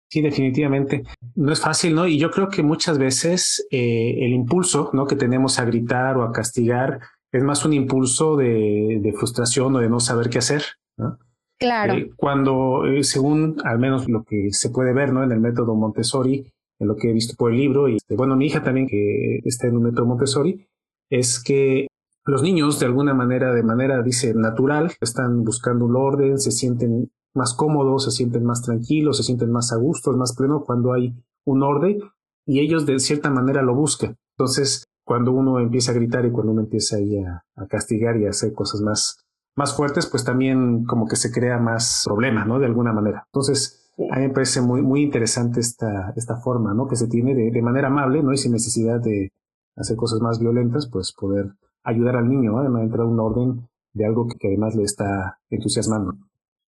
[0.10, 1.04] Sí, definitivamente.
[1.36, 2.06] No es fácil, ¿no?
[2.06, 5.08] Y yo creo que muchas veces eh, el impulso, ¿no?
[5.08, 7.00] Que tenemos a gritar o a castigar
[7.32, 10.64] es más un impulso de, frustración o de no saber qué hacer,
[10.98, 11.18] ¿no?
[11.60, 11.94] Claro.
[11.94, 15.24] Eh, cuando, eh, según al menos lo que se puede ver, ¿no?
[15.24, 18.48] En el método Montessori, en lo que he visto por el libro, y bueno, mi
[18.48, 20.66] hija también que está en un método Montessori,
[21.10, 21.88] es que
[22.26, 27.12] los niños, de alguna manera, de manera, dice, natural, están buscando un orden, se sienten
[27.34, 31.14] más cómodos, se sienten más tranquilos, se sienten más a gusto, más pleno cuando hay
[31.46, 32.00] un orden
[32.46, 34.18] y ellos de cierta manera lo buscan.
[34.38, 38.26] Entonces, cuando uno empieza a gritar y cuando uno empieza ahí a, a castigar y
[38.26, 42.60] a hacer cosas más, más fuertes, pues también como que se crea más problema, ¿no?
[42.60, 43.24] De alguna manera.
[43.28, 46.88] Entonces, a mí me parece muy, muy interesante esta, esta forma, ¿no?
[46.88, 48.34] Que se tiene de, de manera amable, ¿no?
[48.34, 49.32] Y sin necesidad de
[49.76, 52.78] hacer cosas más violentas, pues poder ayudar al niño, ¿no?
[52.78, 56.14] a entrar a un orden de algo que, que además le está entusiasmando.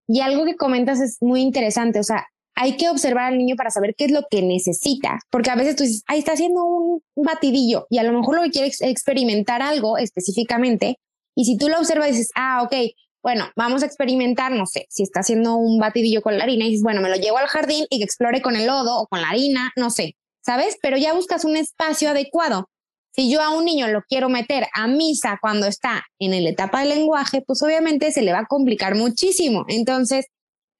[0.07, 3.71] Y algo que comentas es muy interesante, o sea, hay que observar al niño para
[3.71, 7.03] saber qué es lo que necesita, porque a veces tú dices, ahí está haciendo un
[7.17, 10.99] batidillo y a lo mejor lo que quiere es experimentar algo específicamente,
[11.35, 12.75] y si tú lo observas dices, ah, ok,
[13.23, 16.71] bueno, vamos a experimentar, no sé, si está haciendo un batidillo con la harina y
[16.71, 19.21] dices, bueno, me lo llevo al jardín y que explore con el lodo o con
[19.21, 20.79] la harina, no sé, ¿sabes?
[20.83, 22.69] Pero ya buscas un espacio adecuado.
[23.13, 26.81] Si yo a un niño lo quiero meter a misa cuando está en la etapa
[26.81, 29.65] del lenguaje, pues obviamente se le va a complicar muchísimo.
[29.69, 30.27] Entonces,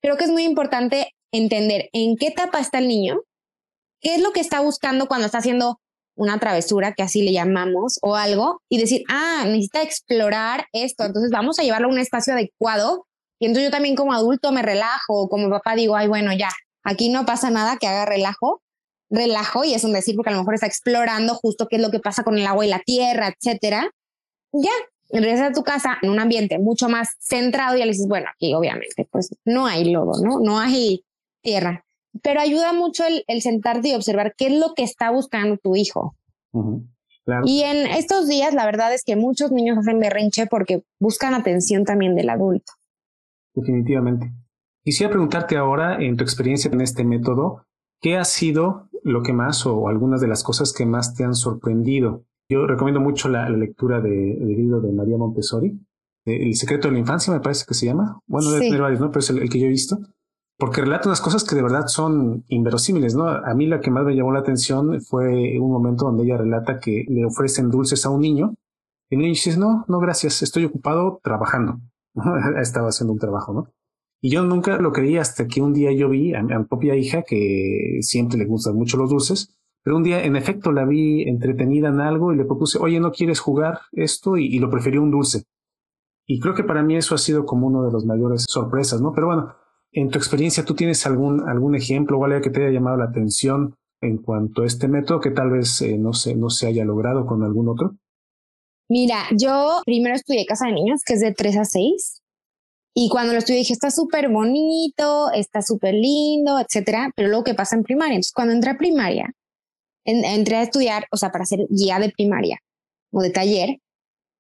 [0.01, 3.23] creo que es muy importante entender en qué etapa está el niño,
[4.01, 5.81] qué es lo que está buscando cuando está haciendo
[6.17, 11.31] una travesura, que así le llamamos, o algo, y decir, ah, necesita explorar esto, entonces
[11.31, 13.07] vamos a llevarlo a un espacio adecuado.
[13.39, 16.51] Y entonces yo también como adulto me relajo, como papá digo, ay, bueno, ya,
[16.85, 18.63] aquí no pasa nada que haga relajo,
[19.09, 21.91] relajo, y es un decir, porque a lo mejor está explorando justo qué es lo
[21.91, 23.91] que pasa con el agua y la tierra, etcétera.
[24.53, 24.73] Ya,
[25.11, 28.53] regresas a tu casa en un ambiente mucho más centrado y le dices, bueno, aquí
[28.53, 30.39] obviamente, pues no hay lodo, ¿no?
[30.39, 31.03] No hay
[31.43, 31.85] tierra.
[32.23, 36.17] Pero ayuda mucho el, sentarte y observar qué es lo que está buscando tu hijo.
[37.45, 41.85] Y en estos días, la verdad es que muchos niños hacen berrinche porque buscan atención
[41.85, 42.73] también del adulto.
[43.55, 44.33] Definitivamente.
[44.83, 47.67] Quisiera preguntarte ahora, en tu experiencia en este método,
[48.01, 51.35] ¿qué ha sido lo que más o algunas de las cosas que más te han
[51.35, 52.25] sorprendido?
[52.49, 55.79] Yo recomiendo mucho la, lectura de, del libro de María Montessori,
[56.25, 58.21] El secreto de la infancia, me parece que se llama.
[58.27, 59.11] Bueno, debe tener varios, ¿no?
[59.11, 59.99] Pero es el, que yo he visto
[60.61, 63.27] porque relata unas cosas que de verdad son inverosímiles, ¿no?
[63.27, 66.79] A mí la que más me llamó la atención fue un momento donde ella relata
[66.79, 68.55] que le ofrecen dulces a un niño
[69.09, 71.81] y el niño dice, no, no, gracias, estoy ocupado trabajando.
[72.61, 73.69] Estaba haciendo un trabajo, ¿no?
[74.21, 77.23] Y yo nunca lo creía hasta que un día yo vi a, mi propia hija,
[77.23, 81.89] que siempre le gustan mucho los dulces, pero un día en efecto la vi entretenida
[81.89, 84.37] en algo y le propuse, oye, ¿no quieres jugar esto?
[84.37, 85.45] Y, y lo prefirió un dulce.
[86.27, 89.13] Y creo que para mí eso ha sido como uno de los mayores sorpresas, ¿no?
[89.13, 89.55] Pero bueno,
[89.93, 93.07] en tu experiencia, ¿tú tienes algún, algún ejemplo o algo que te haya llamado la
[93.07, 96.85] atención en cuanto a este método que tal vez eh, no, se, no se haya
[96.85, 97.97] logrado con algún otro?
[98.89, 102.23] Mira, yo primero estudié Casa de Niños, que es de 3 a 6.
[102.95, 107.11] Y cuando lo estudié dije, está súper bonito, está súper lindo, etcétera.
[107.15, 108.15] Pero luego, ¿qué pasa en primaria?
[108.15, 109.33] Entonces, cuando entré a primaria,
[110.05, 112.59] entré a estudiar, o sea, para ser guía de primaria
[113.13, 113.79] o de taller,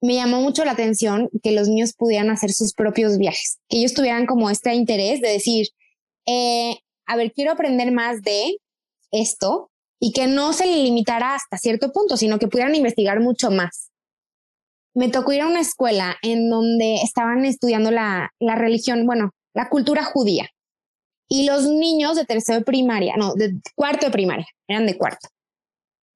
[0.00, 3.94] me llamó mucho la atención que los niños pudieran hacer sus propios viajes, que ellos
[3.94, 5.68] tuvieran como este interés de decir,
[6.26, 8.56] eh, a ver, quiero aprender más de
[9.10, 13.90] esto y que no se limitara hasta cierto punto, sino que pudieran investigar mucho más.
[14.94, 19.68] Me tocó ir a una escuela en donde estaban estudiando la, la religión, bueno, la
[19.68, 20.48] cultura judía.
[21.28, 25.28] Y los niños de tercero de primaria, no, de cuarto de primaria, eran de cuarto.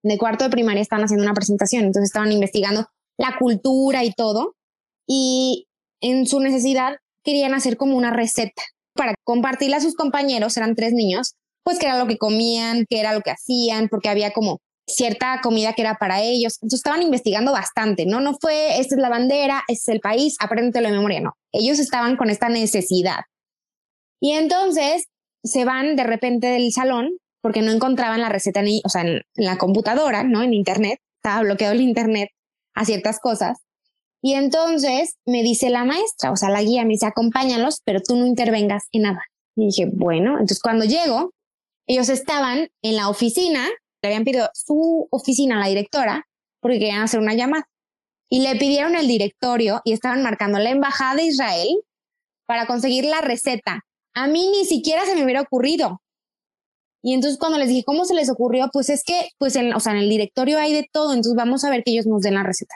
[0.03, 4.55] De cuarto de primaria estaban haciendo una presentación, entonces estaban investigando la cultura y todo.
[5.07, 5.67] Y
[6.01, 8.63] en su necesidad querían hacer como una receta
[8.95, 13.01] para compartirla a sus compañeros, eran tres niños, pues qué era lo que comían, qué
[13.01, 16.57] era lo que hacían, porque había como cierta comida que era para ellos.
[16.57, 18.21] Entonces estaban investigando bastante, ¿no?
[18.21, 21.33] No fue, esta es la bandera, este es el país, apréndetelo de memoria, no.
[21.53, 23.21] Ellos estaban con esta necesidad.
[24.21, 25.07] Y entonces
[25.43, 29.23] se van de repente del salón porque no encontraban la receta en, o sea, en
[29.35, 30.43] la computadora, ¿no?
[30.43, 32.31] En internet, estaba bloqueado el internet
[32.75, 33.59] a ciertas cosas.
[34.23, 38.17] Y entonces me dice la maestra, o sea, la guía me dice, acompáñalos, pero tú
[38.17, 39.23] no intervengas en nada.
[39.55, 41.33] Y dije, bueno, entonces cuando llego,
[41.87, 43.69] ellos estaban en la oficina,
[44.03, 46.27] le habían pedido su oficina a la directora
[46.61, 47.69] porque querían hacer una llamada.
[48.31, 51.69] Y le pidieron el directorio y estaban marcando la embajada de Israel
[52.47, 53.85] para conseguir la receta.
[54.15, 56.01] A mí ni siquiera se me hubiera ocurrido.
[57.07, 58.71] Y entonces cuando les dije, ¿cómo se les ocurrió?
[58.73, 61.63] Pues es que, pues en, o sea, en el directorio hay de todo, entonces vamos
[61.63, 62.75] a ver que ellos nos den la receta.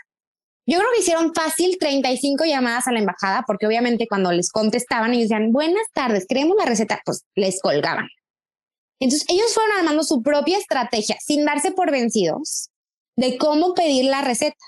[0.66, 5.14] Yo creo que hicieron fácil 35 llamadas a la embajada, porque obviamente cuando les contestaban
[5.14, 8.06] y decían, buenas tardes, queremos la receta, pues les colgaban.
[9.00, 12.68] Entonces ellos fueron armando su propia estrategia sin darse por vencidos
[13.16, 14.58] de cómo pedir la receta.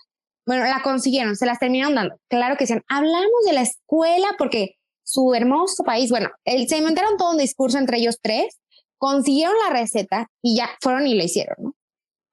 [0.47, 2.17] Bueno, la consiguieron, se las terminaron dando.
[2.31, 7.19] Claro que decían, hablamos de la escuela porque su hermoso país, bueno, el, se inventaron
[7.19, 8.59] todo un discurso entre ellos tres
[9.01, 11.75] consiguieron la receta y ya fueron y la hicieron, ¿no?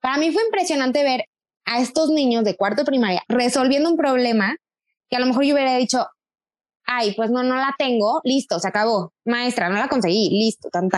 [0.01, 1.23] Para mí fue impresionante ver
[1.65, 4.55] a estos niños de cuarto de primaria resolviendo un problema
[5.09, 6.05] que a lo mejor yo hubiera dicho,
[6.85, 9.13] ay, pues no, no la tengo, listo, se acabó.
[9.25, 10.89] Maestra, no la conseguí, listo, tan,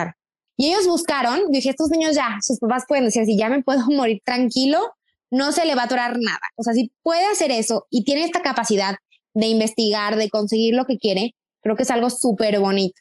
[0.56, 3.80] Y ellos buscaron, dije, estos niños ya, sus papás pueden decir, si ya me puedo
[3.90, 4.80] morir tranquilo,
[5.30, 6.40] no se le va a atorar nada.
[6.56, 8.96] O sea, si puede hacer eso y tiene esta capacidad
[9.34, 13.00] de investigar, de conseguir lo que quiere, creo que es algo súper bonito.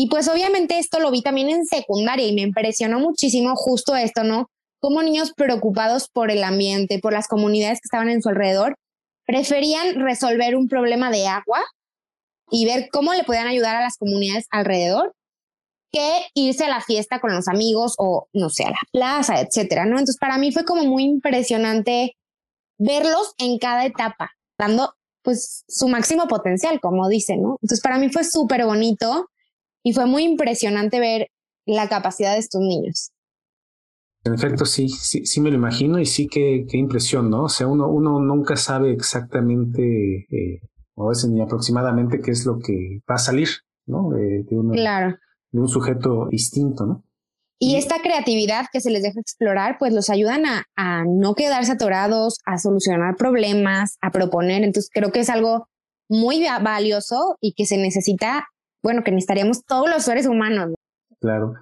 [0.00, 4.22] Y pues obviamente esto lo vi también en secundaria y me impresionó muchísimo justo esto,
[4.22, 4.48] ¿no?
[4.78, 8.76] Como niños preocupados por el ambiente, por las comunidades que estaban en su alrededor,
[9.26, 11.64] preferían resolver un problema de agua
[12.48, 15.16] y ver cómo le podían ayudar a las comunidades alrededor
[15.90, 19.84] que irse a la fiesta con los amigos o, no sé, a la plaza, etcétera,
[19.84, 19.98] ¿no?
[19.98, 22.14] Entonces, para mí fue como muy impresionante
[22.78, 27.58] verlos en cada etapa, dando pues su máximo potencial, como dicen, ¿no?
[27.62, 29.28] Entonces, para mí fue súper bonito
[29.88, 31.30] y fue muy impresionante ver
[31.64, 33.10] la capacidad de estos niños.
[34.22, 37.44] En efecto, sí, sí, sí me lo imagino y sí que, qué impresión, ¿no?
[37.44, 40.60] O sea, uno, uno nunca sabe exactamente, eh,
[40.94, 43.48] o a veces ni aproximadamente qué es lo que va a salir,
[43.86, 44.10] ¿no?
[44.10, 45.16] De, claro.
[45.52, 47.04] de un sujeto distinto, ¿no?
[47.58, 51.72] Y esta creatividad que se les deja explorar, pues los ayudan a, a, no quedarse
[51.72, 54.64] atorados, a solucionar problemas, a proponer.
[54.64, 55.66] Entonces creo que es algo
[56.10, 58.48] muy valioso y que se necesita,
[58.88, 60.72] bueno, que necesitaríamos todos los seres humanos.
[61.20, 61.52] Claro.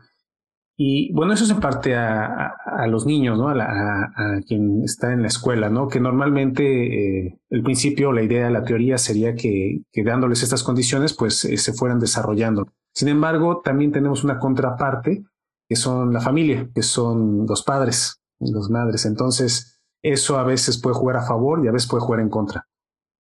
[0.77, 3.49] Y bueno, eso se parte a, a, los niños, ¿no?
[3.49, 5.89] A, a, quien está en la escuela, ¿no?
[5.89, 11.15] Que normalmente eh, el principio, la idea, la teoría sería que, que dándoles estas condiciones,
[11.15, 12.69] pues eh, se fueran desarrollando.
[12.95, 15.25] Sin embargo, también tenemos una contraparte,
[15.69, 19.05] que son la familia, que son los padres, los madres.
[19.05, 22.67] Entonces, eso a veces puede jugar a favor y a veces puede jugar en contra.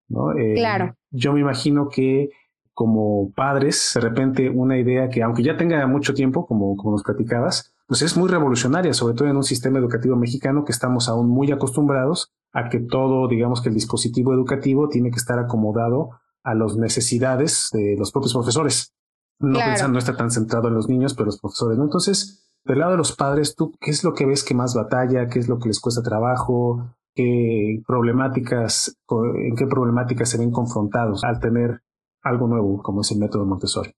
[0.08, 0.30] ¿no?
[0.38, 0.94] Eh, claro.
[1.10, 2.28] Yo me imagino que
[2.76, 7.04] como padres, de repente una idea que aunque ya tenga mucho tiempo, como, como nos
[7.04, 11.26] platicabas, pues es muy revolucionaria, sobre todo en un sistema educativo mexicano que estamos aún
[11.26, 16.10] muy acostumbrados a que todo, digamos que el dispositivo educativo tiene que estar acomodado
[16.44, 18.92] a las necesidades de los propios profesores.
[19.38, 21.84] No pensando, no está tan centrado en los niños, pero los profesores, ¿no?
[21.84, 25.28] Entonces, del lado de los padres, ¿tú qué es lo que ves que más batalla?
[25.28, 26.94] ¿Qué es lo que les cuesta trabajo?
[27.14, 31.80] ¿Qué problemáticas, en qué problemáticas se ven confrontados al tener
[32.28, 33.92] algo nuevo como es el método Montessori?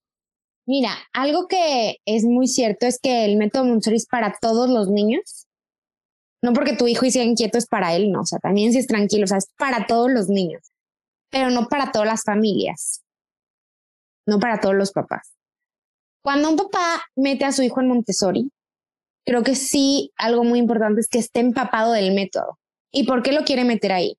[0.66, 4.88] Mira, algo que es muy cierto es que el método Montessori es para todos los
[4.88, 5.46] niños.
[6.42, 8.20] No porque tu hijo sea inquieto es para él, no.
[8.20, 10.62] O sea, también si es tranquilo, o sea, es para todos los niños,
[11.30, 13.02] pero no para todas las familias,
[14.26, 15.34] no para todos los papás.
[16.22, 18.52] Cuando un papá mete a su hijo en Montessori,
[19.24, 22.58] creo que sí, algo muy importante es que esté empapado del método.
[22.92, 24.18] ¿Y por qué lo quiere meter ahí?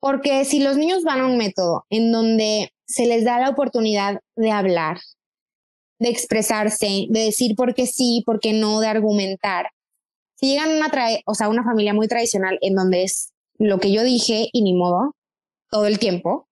[0.00, 4.20] Porque si los niños van a un método en donde se les da la oportunidad
[4.36, 5.00] de hablar,
[5.98, 9.70] de expresarse, de decir por qué sí, por qué no, de argumentar.
[10.34, 10.90] Si llegan a una,
[11.24, 14.74] o sea, una familia muy tradicional en donde es lo que yo dije y ni
[14.74, 15.16] modo,
[15.70, 16.48] todo el tiempo,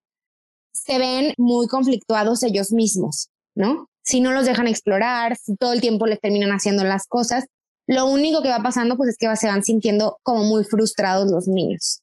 [0.72, 3.88] se ven muy conflictuados ellos mismos, ¿no?
[4.02, 7.44] Si no los dejan explorar, si todo el tiempo les terminan haciendo las cosas,
[7.86, 11.48] lo único que va pasando pues es que se van sintiendo como muy frustrados los
[11.48, 11.99] niños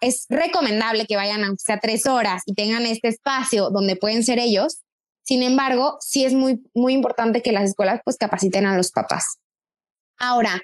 [0.00, 4.38] es recomendable que vayan aunque sea tres horas y tengan este espacio donde pueden ser
[4.38, 4.82] ellos.
[5.22, 9.38] Sin embargo, sí es muy, muy importante que las escuelas pues capaciten a los papás.
[10.18, 10.60] Ahora,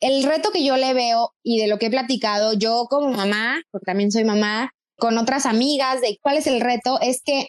[0.00, 3.60] el reto que yo le veo y de lo que he platicado yo como mamá,
[3.70, 7.48] porque también soy mamá, con otras amigas de cuál es el reto, es que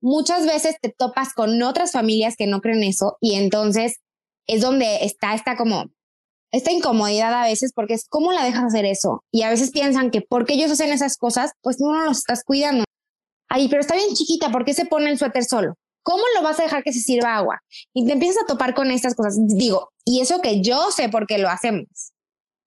[0.00, 4.00] muchas veces te topas con otras familias que no creen eso y entonces
[4.46, 5.86] es donde está esta como
[6.54, 9.24] esta incomodidad a veces porque es cómo la dejas hacer eso.
[9.32, 12.44] Y a veces piensan que porque ellos hacen esas cosas, pues tú no los estás
[12.44, 12.84] cuidando.
[13.48, 15.74] Ay, pero está bien chiquita, ¿por qué se pone el suéter solo?
[16.02, 17.60] ¿Cómo lo vas a dejar que se sirva agua?
[17.92, 19.38] Y te empiezas a topar con estas cosas.
[19.46, 22.12] Digo, y eso que yo sé por qué lo hacemos.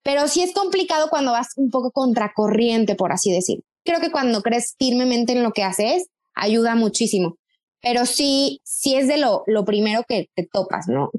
[0.02, 3.62] Pero sí es complicado cuando vas un poco contracorriente, por así decir.
[3.84, 7.36] Creo que cuando crees firmemente en lo que haces, ayuda muchísimo.
[7.80, 11.10] Pero sí, sí es de lo, lo primero que te topas, ¿no?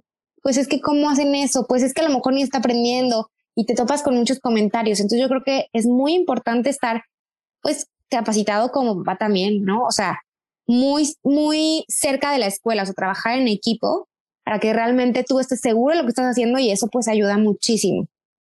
[0.41, 3.29] Pues es que cómo hacen eso, pues es que a lo mejor ni está aprendiendo
[3.55, 4.99] y te topas con muchos comentarios.
[4.99, 7.03] Entonces yo creo que es muy importante estar
[7.61, 9.83] pues capacitado como papá también, ¿no?
[9.83, 10.19] O sea,
[10.67, 14.07] muy, muy cerca de la escuela, o sea, trabajar en equipo
[14.43, 17.37] para que realmente tú estés seguro de lo que estás haciendo y eso pues ayuda
[17.37, 18.07] muchísimo.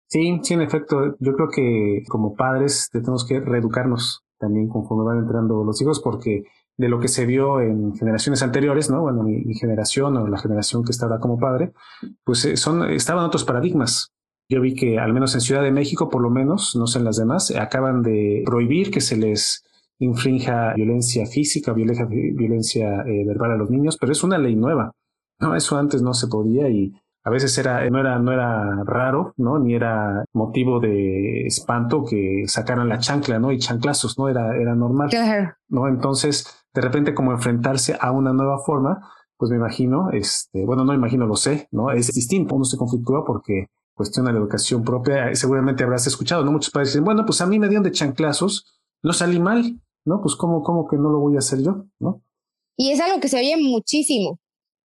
[0.08, 5.20] Sí, sí, en efecto, yo creo que como padres tenemos que reeducarnos también conforme van
[5.20, 6.44] entrando los hijos porque
[6.80, 9.02] de lo que se vio en generaciones anteriores, ¿no?
[9.02, 11.74] Bueno, mi, generación o la generación que está ahora como padre,
[12.24, 14.13] pues eh, son, estaban otros paradigmas.
[14.48, 17.06] Yo vi que al menos en Ciudad de México, por lo menos, no sé en
[17.06, 19.65] las demás, acaban de prohibir que se les
[20.00, 24.94] infrinja violencia física, violencia, violencia eh, verbal a los niños, pero es una ley nueva.
[25.42, 26.94] No, eso antes no se podía y
[27.26, 29.60] a veces era, no, era, no era raro, ¿no?
[29.60, 33.52] Ni era motivo de espanto que sacaran la chancla, ¿no?
[33.52, 34.30] Y chanclazos, ¿no?
[34.30, 35.10] Era, era normal,
[35.68, 35.89] ¿no?
[35.89, 40.94] Entonces, de repente, como enfrentarse a una nueva forma, pues me imagino, este, bueno, no
[40.94, 41.92] imagino, lo sé, ¿no?
[41.92, 46.52] Es distinto, uno se conflictúa porque cuestiona la educación propia, seguramente habrás escuchado, ¿no?
[46.52, 50.22] Muchos padres dicen, bueno, pues a mí me dieron de chanclazos, no salí mal, ¿no?
[50.22, 52.22] Pues cómo, cómo que no lo voy a hacer yo, ¿no?
[52.76, 54.40] Y es algo que se oye muchísimo.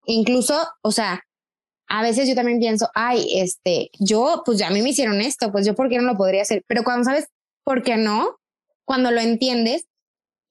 [0.06, 1.22] Incluso, o sea,
[1.88, 5.52] a veces yo también pienso, ay, este, yo, pues ya a mí me hicieron esto,
[5.52, 6.63] pues yo por qué no lo podría hacer.
[6.67, 7.28] Pero cuando sabes
[7.63, 8.38] por qué no,
[8.86, 9.88] cuando lo entiendes,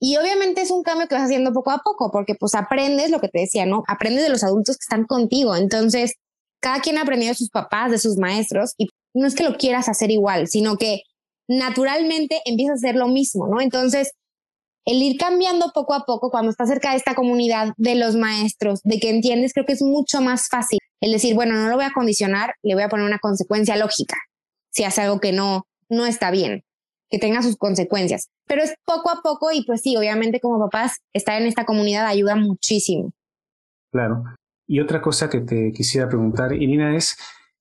[0.05, 3.21] y obviamente es un cambio que vas haciendo poco a poco, porque pues aprendes lo
[3.21, 3.85] que te decía, ¿no?
[3.87, 5.55] Aprendes de los adultos que están contigo.
[5.55, 6.15] Entonces,
[6.59, 9.55] cada quien ha aprendido de sus papás, de sus maestros, y no es que lo
[9.55, 11.03] quieras hacer igual, sino que
[11.47, 13.61] naturalmente empiezas a hacer lo mismo, ¿no?
[13.61, 14.11] Entonces,
[14.83, 18.81] el ir cambiando poco a poco cuando estás cerca de esta comunidad de los maestros,
[18.83, 21.85] de que entiendes, creo que es mucho más fácil el decir, bueno, no lo voy
[21.85, 24.17] a condicionar, le voy a poner una consecuencia lógica,
[24.69, 26.65] si hace algo que no, no está bien,
[27.13, 28.31] que tenga sus consecuencias.
[28.47, 32.07] Pero es poco a poco y pues sí, obviamente como papás, estar en esta comunidad
[32.07, 33.11] ayuda muchísimo.
[33.91, 34.23] Claro.
[34.65, 37.15] Y otra cosa que te quisiera preguntar, Irina, es,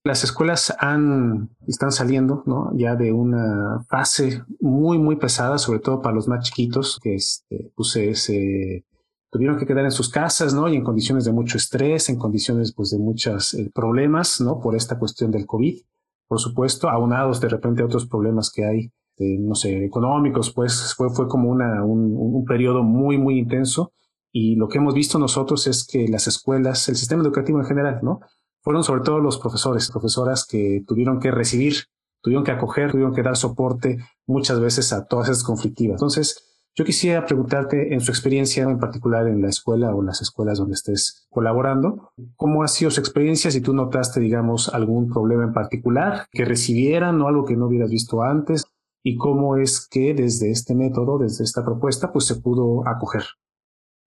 [0.05, 2.73] las escuelas han, están saliendo ¿no?
[2.75, 7.73] ya de una fase muy, muy pesada, sobre todo para los más chiquitos, que este,
[7.75, 8.87] pues, se,
[9.31, 10.67] tuvieron que quedar en sus casas, ¿no?
[10.67, 14.61] Y en condiciones de mucho estrés, en condiciones pues de muchos eh, problemas, ¿no?
[14.61, 15.79] Por esta cuestión del COVID,
[16.27, 18.93] por supuesto, aunados de repente a otros problemas que hay,
[19.39, 23.93] no sé, económicos, pues fue, fue como una, un, un periodo muy, muy intenso.
[24.33, 28.01] Y lo que hemos visto nosotros es que las escuelas, el sistema educativo en general,
[28.03, 28.21] ¿no?
[28.63, 31.75] Fueron sobre todo los profesores, profesoras que tuvieron que recibir,
[32.23, 35.97] tuvieron que acoger, tuvieron que dar soporte muchas veces a todas esas conflictivas.
[35.97, 40.57] Entonces, yo quisiera preguntarte en su experiencia, en particular en la escuela o las escuelas
[40.57, 43.51] donde estés colaborando, ¿cómo ha sido su experiencia?
[43.51, 47.91] Si tú notaste, digamos, algún problema en particular que recibieran o algo que no hubieras
[47.91, 48.65] visto antes
[49.03, 53.25] y cómo es que desde este método, desde esta propuesta, pues se pudo acoger.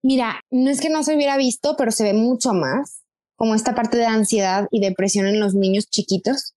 [0.03, 3.01] Mira, no es que no se hubiera visto, pero se ve mucho más
[3.36, 6.53] como esta parte de ansiedad y depresión en los niños chiquitos.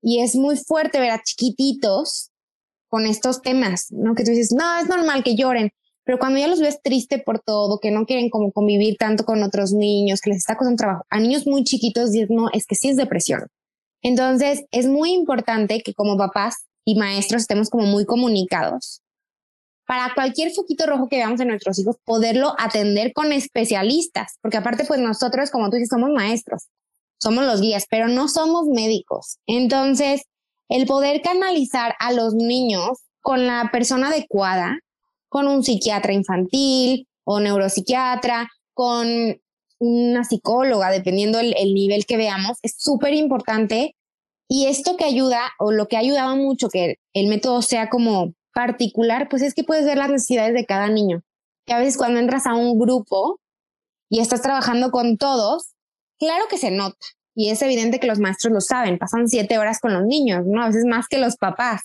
[0.00, 2.30] Y es muy fuerte ver a chiquititos
[2.88, 4.14] con estos temas, ¿no?
[4.14, 5.70] Que tú dices, no, es normal que lloren,
[6.06, 9.42] pero cuando ya los ves triste por todo, que no quieren como convivir tanto con
[9.42, 12.76] otros niños, que les está costando trabajo, a niños muy chiquitos dices, no, es que
[12.76, 13.48] sí es depresión.
[14.02, 19.02] Entonces, es muy importante que como papás y maestros estemos como muy comunicados
[19.86, 24.84] para cualquier foquito rojo que veamos en nuestros hijos, poderlo atender con especialistas, porque aparte,
[24.84, 26.64] pues nosotros, como tú dices, somos maestros,
[27.18, 29.38] somos los guías, pero no somos médicos.
[29.46, 30.22] Entonces,
[30.68, 34.78] el poder canalizar a los niños con la persona adecuada,
[35.28, 39.40] con un psiquiatra infantil o neuropsiquiatra, con
[39.78, 43.95] una psicóloga, dependiendo el, nivel que veamos, es súper importante.
[44.48, 48.32] Y esto que ayuda, o lo que ha ayudado mucho, que el método sea como
[48.54, 51.22] particular, pues es que puedes ver las necesidades de cada niño.
[51.66, 53.40] Que a veces cuando entras a un grupo
[54.08, 55.74] y estás trabajando con todos,
[56.18, 56.96] claro que se nota.
[57.34, 60.62] Y es evidente que los maestros lo saben, pasan siete horas con los niños, ¿no?
[60.62, 61.82] A veces más que los papás.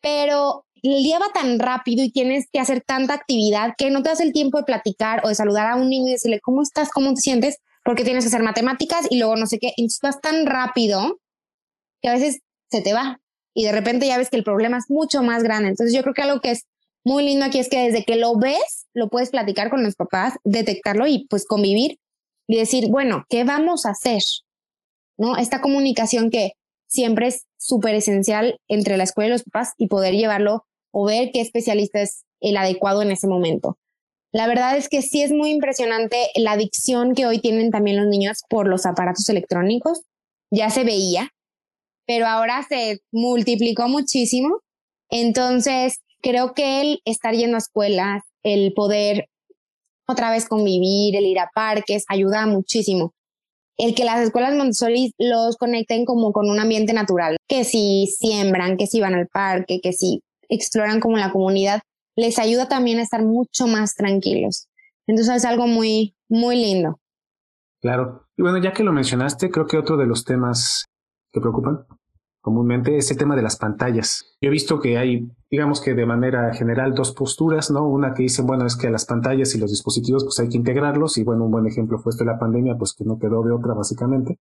[0.00, 4.08] Pero el día va tan rápido y tienes que hacer tanta actividad que no te
[4.08, 6.90] das el tiempo de platicar o de saludar a un niño y decirle, ¿cómo estás?
[6.90, 7.58] ¿Cómo te sientes?
[7.84, 9.72] Porque tienes que hacer matemáticas y luego no sé qué.
[9.76, 11.20] Y vas tan rápido
[12.02, 13.20] que a veces se te va
[13.54, 15.70] y de repente ya ves que el problema es mucho más grande.
[15.70, 16.66] Entonces yo creo que algo que es
[17.04, 20.34] muy lindo aquí es que desde que lo ves, lo puedes platicar con los papás,
[20.44, 21.98] detectarlo y pues convivir
[22.48, 24.22] y decir, bueno, ¿qué vamos a hacer?
[25.16, 25.36] ¿no?
[25.36, 26.52] Esta comunicación que
[26.88, 31.30] siempre es súper esencial entre la escuela y los papás y poder llevarlo o ver
[31.32, 33.78] qué especialista es el adecuado en ese momento.
[34.32, 38.06] La verdad es que sí es muy impresionante la adicción que hoy tienen también los
[38.06, 40.02] niños por los aparatos electrónicos.
[40.50, 41.30] Ya se veía,
[42.06, 44.60] pero ahora se multiplicó muchísimo.
[45.10, 49.28] Entonces, creo que el estar yendo a escuelas, el poder
[50.08, 53.12] otra vez convivir, el ir a parques, ayuda muchísimo
[53.78, 58.76] el que las escuelas Montessori los conecten como con un ambiente natural, que si siembran,
[58.76, 61.80] que si van al parque, que si exploran como la comunidad,
[62.16, 64.68] les ayuda también a estar mucho más tranquilos.
[65.06, 66.98] Entonces es algo muy, muy lindo.
[67.80, 68.26] Claro.
[68.36, 70.86] Y bueno, ya que lo mencionaste, creo que otro de los temas
[71.32, 71.86] que preocupan
[72.46, 74.36] comúnmente es tema de las pantallas.
[74.40, 77.88] Yo he visto que hay, digamos que de manera general, dos posturas, ¿no?
[77.88, 81.18] Una que dice, bueno, es que las pantallas y los dispositivos, pues hay que integrarlos,
[81.18, 83.50] y bueno, un buen ejemplo fue esto de la pandemia, pues que no quedó de
[83.50, 84.38] otra, básicamente.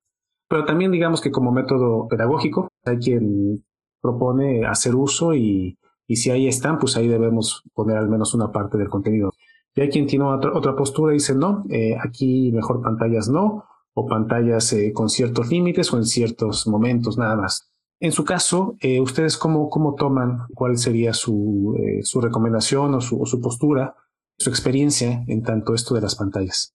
[0.48, 3.66] Pero también, digamos que como método pedagógico, hay quien
[4.00, 8.52] propone hacer uso y, y si ahí están, pues ahí debemos poner al menos una
[8.52, 9.32] parte del contenido.
[9.74, 13.64] Y hay quien tiene otra, otra postura y dice, no, eh, aquí mejor pantallas no,
[13.96, 17.72] o pantallas eh, con ciertos límites o en ciertos momentos nada más.
[18.00, 23.02] En su caso, eh, ¿ustedes cómo, cómo toman cuál sería su, eh, su recomendación o
[23.02, 23.96] su, o su postura,
[24.38, 26.74] su experiencia en tanto esto de las pantallas?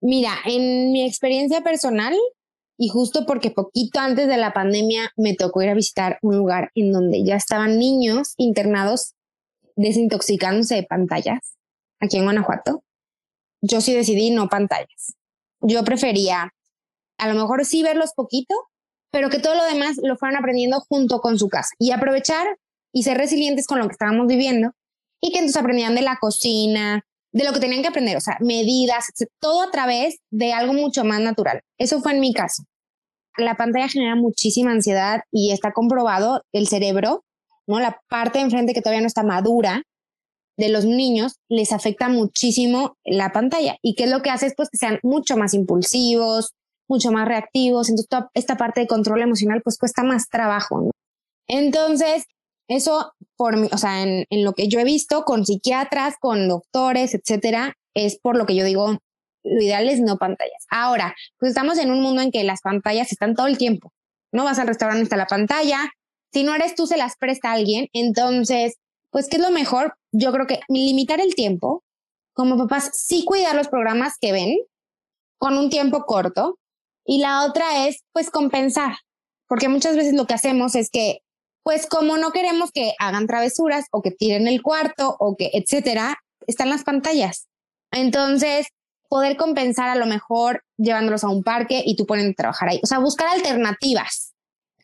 [0.00, 2.14] Mira, en mi experiencia personal,
[2.76, 6.72] y justo porque poquito antes de la pandemia me tocó ir a visitar un lugar
[6.74, 9.14] en donde ya estaban niños internados
[9.76, 11.56] desintoxicándose de pantallas,
[12.00, 12.82] aquí en Guanajuato,
[13.60, 15.14] yo sí decidí no pantallas.
[15.60, 16.52] Yo prefería
[17.18, 18.54] a lo mejor sí verlos poquito,
[19.12, 22.58] pero que todo lo demás lo fueran aprendiendo junto con su casa y aprovechar
[22.92, 24.72] y ser resilientes con lo que estábamos viviendo
[25.20, 28.36] y que entonces aprendían de la cocina, de lo que tenían que aprender, o sea,
[28.40, 29.06] medidas,
[29.38, 31.60] todo a través de algo mucho más natural.
[31.78, 32.64] Eso fue en mi caso.
[33.36, 37.24] La pantalla genera muchísima ansiedad y está comprobado el cerebro,
[37.66, 37.80] ¿no?
[37.80, 39.82] La parte de enfrente que todavía no está madura
[40.58, 43.76] de los niños les afecta muchísimo la pantalla.
[43.80, 44.46] ¿Y qué es lo que hace?
[44.46, 46.52] Es pues que sean mucho más impulsivos,
[46.92, 47.88] mucho más reactivos.
[47.88, 50.90] Entonces, toda esta parte de control emocional pues cuesta más trabajo, ¿no?
[51.48, 52.24] Entonces,
[52.68, 56.48] eso, por mí, o sea, en, en, lo que yo he visto con psiquiatras, con
[56.48, 58.98] doctores, etcétera, es por lo que yo digo,
[59.44, 60.66] lo ideal es no pantallas.
[60.70, 63.92] Ahora, pues estamos en un mundo en que las pantallas están todo el tiempo.
[64.32, 65.90] No vas al restaurante, está la pantalla.
[66.32, 67.88] Si no eres tú, se las presta a alguien.
[67.92, 68.76] Entonces,
[69.10, 69.94] pues, ¿qué es lo mejor?
[70.12, 71.82] Yo creo que limitar el tiempo.
[72.34, 74.56] Como papás, sí cuidar los programas que ven
[75.38, 76.58] con un tiempo corto.
[77.04, 78.96] Y la otra es, pues, compensar.
[79.48, 81.20] Porque muchas veces lo que hacemos es que
[81.62, 86.18] pues como no queremos que hagan travesuras o que tiren el cuarto o que, etcétera,
[86.46, 87.48] están las pantallas.
[87.92, 88.66] Entonces,
[89.08, 92.80] poder compensar a lo mejor llevándolos a un parque y tú ponen a trabajar ahí.
[92.82, 94.34] O sea, buscar alternativas,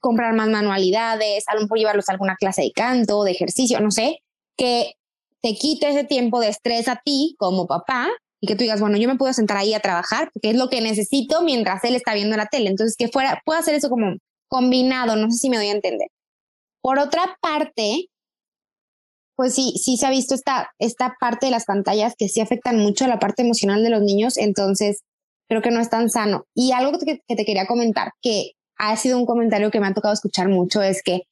[0.00, 3.90] comprar más manualidades, a lo mejor llevarlos a alguna clase de canto, de ejercicio, no
[3.90, 4.18] sé,
[4.56, 4.92] que
[5.40, 8.08] te quite ese tiempo de estrés a ti como papá
[8.40, 10.68] y que tú digas, bueno, yo me puedo sentar ahí a trabajar porque es lo
[10.68, 12.70] que necesito mientras él está viendo la tele.
[12.70, 14.16] Entonces, que fuera, puedo hacer eso como
[14.48, 16.08] combinado, no sé si me doy a entender.
[16.80, 18.06] Por otra parte,
[19.36, 22.78] pues sí, sí se ha visto esta, esta parte de las pantallas que sí afectan
[22.78, 25.02] mucho a la parte emocional de los niños, entonces
[25.48, 26.44] creo que no es tan sano.
[26.54, 29.94] Y algo que, que te quería comentar, que ha sido un comentario que me ha
[29.94, 31.22] tocado escuchar mucho, es que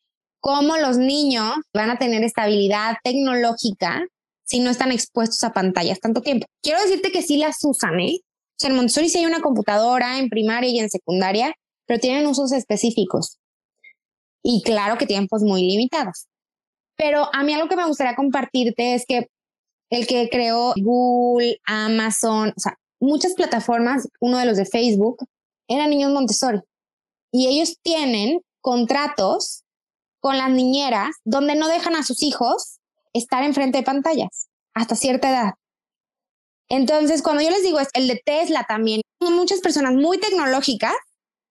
[0.40, 4.04] cómo los niños van a tener estabilidad tecnológica
[4.46, 6.46] si no están expuestos a pantallas tanto tiempo.
[6.62, 8.20] Quiero decirte que sí las usan, ¿eh?
[8.22, 11.54] O sea, en Montessori sí hay una computadora en primaria y en secundaria,
[11.86, 13.38] pero tienen usos específicos
[14.48, 16.28] y claro que tiempos muy limitados.
[16.96, 19.28] Pero a mí algo que me gustaría compartirte es que
[19.90, 25.18] el que creó Google, Amazon, o sea, muchas plataformas, uno de los de Facebook,
[25.68, 26.60] eran niños Montessori.
[27.32, 29.64] Y ellos tienen contratos
[30.20, 32.78] con las niñeras donde no dejan a sus hijos
[33.16, 35.54] estar enfrente de pantallas hasta cierta edad.
[36.68, 40.94] Entonces, cuando yo les digo es el de Tesla también, muchas personas muy tecnológicas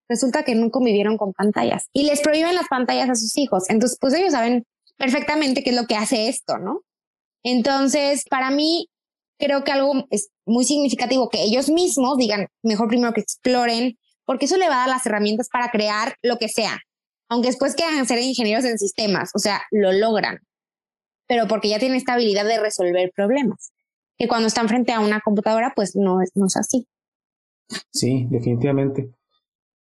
[0.10, 3.70] resulta que no convivieron con pantallas y les prohíben las pantallas a sus hijos.
[3.70, 4.66] Entonces, pues ellos saben
[4.98, 6.82] perfectamente qué es lo que hace esto, ¿no?
[7.44, 8.90] Entonces, para mí,
[9.38, 14.46] creo que algo es muy significativo que ellos mismos digan, mejor primero que exploren, porque
[14.46, 16.80] eso le va a dar las herramientas para crear lo que sea.
[17.30, 20.40] Aunque después quieran ser ingenieros en sistemas, o sea, lo logran,
[21.28, 23.72] pero porque ya tienen esta habilidad de resolver problemas,
[24.18, 26.88] que cuando están frente a una computadora, pues no es, no es así.
[27.92, 29.12] Sí, definitivamente.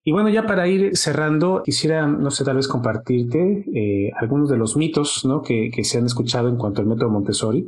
[0.06, 4.58] Y bueno, ya para ir cerrando, quisiera, no sé, tal vez compartirte eh, algunos de
[4.58, 5.41] los mitos ¿no?
[5.41, 7.66] que, que, se han escuchado en cuanto al método Montessori.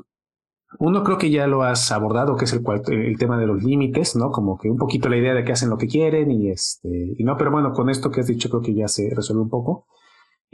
[0.79, 2.61] Uno creo que ya lo has abordado, que es el,
[2.91, 4.31] el tema de los límites, ¿no?
[4.31, 7.23] Como que un poquito la idea de que hacen lo que quieren y este, y
[7.23, 9.87] no, pero bueno, con esto que has dicho creo que ya se resuelve un poco.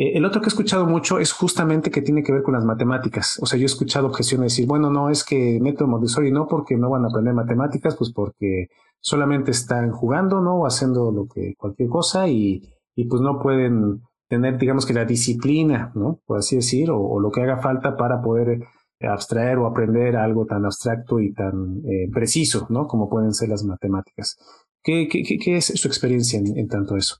[0.01, 2.65] Eh, el otro que he escuchado mucho es justamente que tiene que ver con las
[2.65, 3.37] matemáticas.
[3.39, 6.75] O sea, yo he escuchado objeciones decir, bueno, no, es que método Montessori no porque
[6.75, 10.61] no van a aprender matemáticas, pues porque solamente están jugando, ¿no?
[10.61, 12.63] O haciendo lo que, cualquier cosa y,
[13.09, 16.19] pues no pueden tener, digamos que la disciplina, ¿no?
[16.25, 18.59] Por así decir, o, lo que haga falta para poder
[19.01, 22.87] abstraer o aprender algo tan abstracto y tan eh, preciso, ¿no?
[22.87, 24.37] Como pueden ser las matemáticas.
[24.83, 27.17] ¿Qué, qué, qué es su experiencia en, en, tanto eso?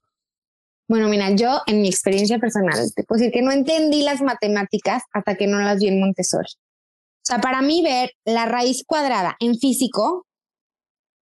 [0.88, 5.04] Bueno, mira, yo en mi experiencia personal te puedo decir que no entendí las matemáticas
[5.14, 6.50] hasta que no las vi en Montessori.
[7.22, 10.26] O sea, para mí ver la raíz cuadrada en físico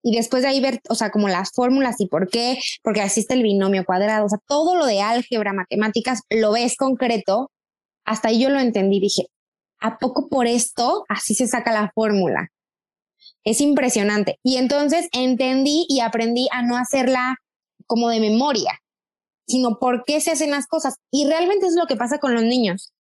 [0.02, 3.34] y después de ahí ver, o sea, como las fórmulas y por qué, porque existe
[3.34, 7.52] el binomio cuadrado, o sea, todo lo de álgebra, matemáticas, lo ves concreto,
[8.06, 9.28] hasta ahí yo lo entendí, dije,
[9.80, 12.48] ¿a poco por esto así se saca la fórmula?
[13.44, 14.40] Es impresionante.
[14.44, 17.36] Y entonces entendí y aprendí a no hacerla
[17.86, 18.80] como de memoria,
[19.50, 20.96] sino por qué se hacen las cosas.
[21.12, 22.94] Y realmente es lo que pasa con los niños.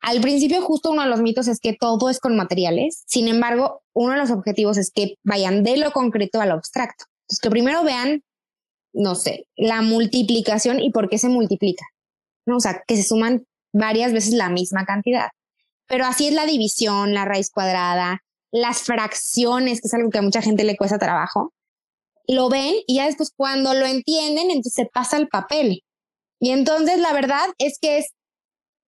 [0.00, 3.04] Al principio, justo uno de los mitos es que todo es con materiales.
[3.06, 7.04] Sin embargo, uno de los objetivos es que vayan de lo concreto a lo abstracto.
[7.22, 8.22] Entonces, que primero vean
[8.96, 11.84] no sé, la multiplicación y por qué se multiplica.
[12.46, 12.56] ¿no?
[12.56, 15.28] O sea, que se suman varias veces la misma cantidad.
[15.86, 20.22] Pero así es la división, la raíz cuadrada, las fracciones, que es algo que a
[20.22, 21.52] mucha gente le cuesta trabajo.
[22.28, 25.82] Lo ven y ya después cuando lo entienden, entonces se pasa el papel.
[26.40, 28.12] Y entonces la verdad es que es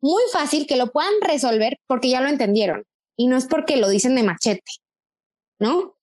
[0.00, 2.84] muy fácil que lo puedan resolver porque ya lo entendieron
[3.16, 4.70] y no es porque lo dicen de machete,
[5.58, 5.94] ¿no?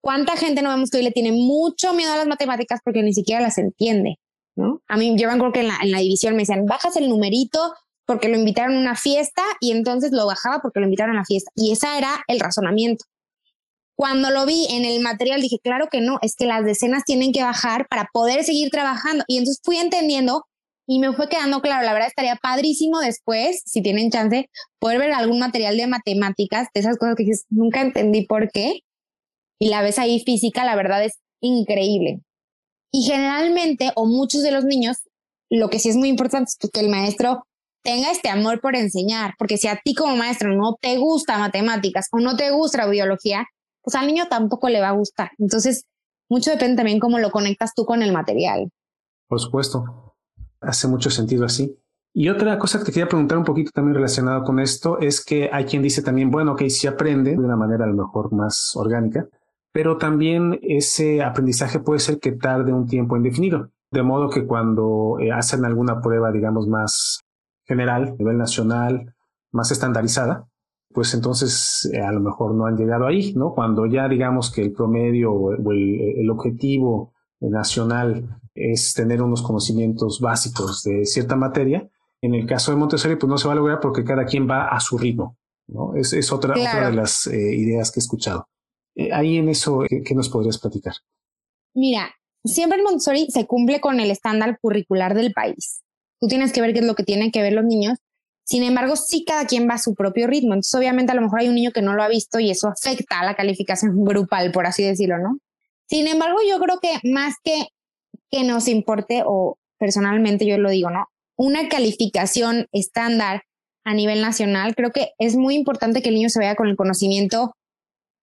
[0.00, 3.12] ¿Cuánta gente no vemos que hoy le tiene mucho miedo a las matemáticas porque ni
[3.12, 4.16] siquiera las entiende,
[4.56, 4.82] ¿no?
[4.86, 7.08] A mí yo me acuerdo que en la, en la división me decían, bajas el
[7.08, 7.74] numerito
[8.06, 11.24] porque lo invitaron a una fiesta y entonces lo bajaba porque lo invitaron a la
[11.24, 11.50] fiesta.
[11.54, 13.04] Y ese era el razonamiento.
[13.98, 17.32] Cuando lo vi en el material dije, claro que no, es que las decenas tienen
[17.32, 19.24] que bajar para poder seguir trabajando.
[19.26, 20.44] Y entonces fui entendiendo
[20.86, 25.10] y me fue quedando claro, la verdad estaría padrísimo después, si tienen chance, poder ver
[25.10, 28.84] algún material de matemáticas, de esas cosas que nunca entendí por qué,
[29.58, 32.20] y la ves ahí física, la verdad es increíble.
[32.92, 34.98] Y generalmente, o muchos de los niños,
[35.50, 37.42] lo que sí es muy importante es que el maestro
[37.82, 42.06] tenga este amor por enseñar, porque si a ti como maestro no te gusta matemáticas
[42.12, 43.48] o no te gusta biología,
[43.88, 45.30] pues al niño tampoco le va a gustar.
[45.38, 45.86] Entonces,
[46.28, 48.70] mucho depende también cómo lo conectas tú con el material.
[49.28, 50.14] Por supuesto
[50.60, 51.74] hace mucho sentido así.
[52.12, 55.48] Y otra cosa que te quería preguntar un poquito también relacionado con esto es que
[55.50, 58.76] hay quien dice también, bueno, que si aprende de una manera a lo mejor más
[58.76, 59.26] orgánica,
[59.72, 63.70] pero también ese aprendizaje puede ser que tarde un tiempo indefinido.
[63.90, 67.22] De modo que cuando eh, hacen alguna prueba, digamos, más
[67.64, 69.14] general, a nivel nacional,
[69.50, 70.46] más estandarizada,
[70.92, 73.54] pues entonces eh, a lo mejor no han llegado ahí, ¿no?
[73.54, 80.20] Cuando ya digamos que el promedio o el, el objetivo nacional es tener unos conocimientos
[80.20, 81.88] básicos de cierta materia.
[82.20, 84.68] En el caso de Montessori, pues no se va a lograr porque cada quien va
[84.68, 85.36] a su ritmo.
[85.68, 85.94] ¿no?
[85.94, 88.48] Es, es otra, otra de las eh, ideas que he escuchado.
[88.96, 90.94] Eh, ahí en eso, ¿qué, nos podrías platicar?
[91.74, 92.10] Mira,
[92.44, 95.82] siempre en Montessori se cumple con el estándar curricular del país.
[96.20, 97.98] Tú tienes que ver qué es lo que tienen que ver los niños.
[98.48, 100.54] Sin embargo, sí cada quien va a su propio ritmo.
[100.54, 102.68] Entonces, obviamente, a lo mejor hay un niño que no lo ha visto y eso
[102.68, 105.38] afecta a la calificación grupal, por así decirlo, ¿no?
[105.86, 107.68] Sin embargo, yo creo que más que
[108.30, 111.08] que nos importe, o personalmente yo lo digo, ¿no?
[111.36, 113.42] Una calificación estándar
[113.84, 116.76] a nivel nacional, creo que es muy importante que el niño se vea con el
[116.76, 117.54] conocimiento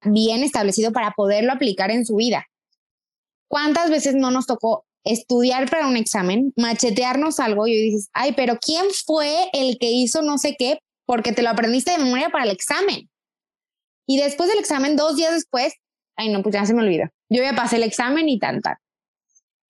[0.04, 2.46] bien establecido para poderlo aplicar en su vida.
[3.48, 8.58] ¿Cuántas veces no nos tocó estudiar para un examen, machetearnos algo y dices, ay, pero
[8.60, 10.80] ¿quién fue el que hizo no sé qué?
[11.06, 13.10] Porque te lo aprendiste de memoria para el examen.
[14.08, 15.74] Y después del examen, dos días después,
[16.18, 17.06] ay, no, pues ya se me olvidó.
[17.30, 18.76] Yo ya pasé el examen y tal, tal.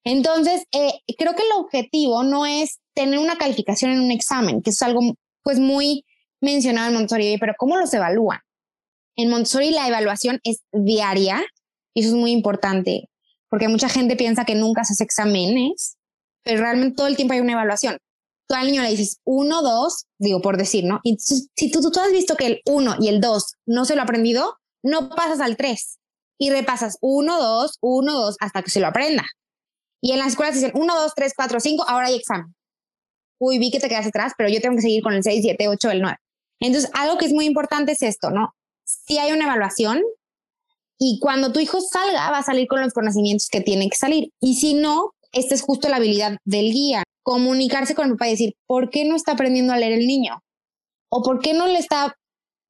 [0.06, 4.70] Entonces, eh, creo que el objetivo no es tener una calificación en un examen, que
[4.70, 5.02] es algo
[5.44, 6.06] pues muy
[6.42, 8.40] mencionado en Montessori, pero ¿cómo los evalúan?
[9.18, 11.44] En Montessori la evaluación es diaria
[11.94, 13.10] y eso es muy importante,
[13.50, 15.98] porque mucha gente piensa que nunca se hace exámenes,
[16.44, 17.98] pero realmente todo el tiempo hay una evaluación.
[18.48, 21.00] Tú al niño le dices uno, dos, digo por decir, ¿no?
[21.04, 24.02] Y si tú, tú has visto que el uno y el dos no se lo
[24.02, 25.98] ha aprendido, no pasas al tres
[26.38, 29.26] y repasas uno, dos, uno, dos, hasta que se lo aprenda.
[30.02, 32.54] Y en las escuelas dicen 1, 2, 3, 4, 5, ahora hay examen.
[33.40, 35.68] Uy, vi que te quedas atrás, pero yo tengo que seguir con el 6, 7,
[35.68, 36.18] 8, el 9.
[36.60, 38.54] Entonces, algo que es muy importante es esto, ¿no?
[38.84, 40.04] Si hay una evaluación
[40.98, 44.32] y cuando tu hijo salga, va a salir con los conocimientos que tiene que salir.
[44.40, 48.32] Y si no, esta es justo la habilidad del guía, comunicarse con el papá y
[48.32, 50.42] decir, ¿por qué no está aprendiendo a leer el niño?
[51.10, 52.16] ¿O por qué no le está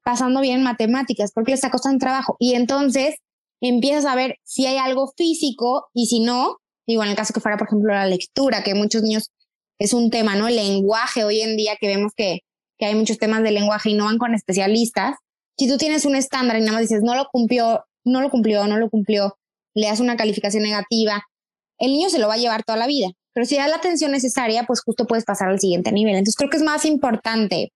[0.04, 1.32] pasando bien matemáticas?
[1.32, 2.36] ¿Por qué le está costando trabajo?
[2.40, 3.16] Y entonces
[3.62, 6.58] empiezas a ver si hay algo físico y si no,
[6.88, 9.32] Digo, en el caso que fuera, por ejemplo, la lectura, que muchos niños
[9.80, 10.48] es un tema, ¿no?
[10.48, 12.42] El lenguaje hoy en día que vemos que,
[12.78, 15.16] que hay muchos temas de lenguaje y no van con especialistas.
[15.58, 18.66] Si tú tienes un estándar y nada más dices, no lo cumplió, no lo cumplió,
[18.68, 19.38] no lo cumplió,
[19.74, 21.24] le das una calificación negativa,
[21.78, 23.10] el niño se lo va a llevar toda la vida.
[23.34, 26.16] Pero si da la atención necesaria, pues justo puedes pasar al siguiente nivel.
[26.16, 27.74] Entonces creo que es más importante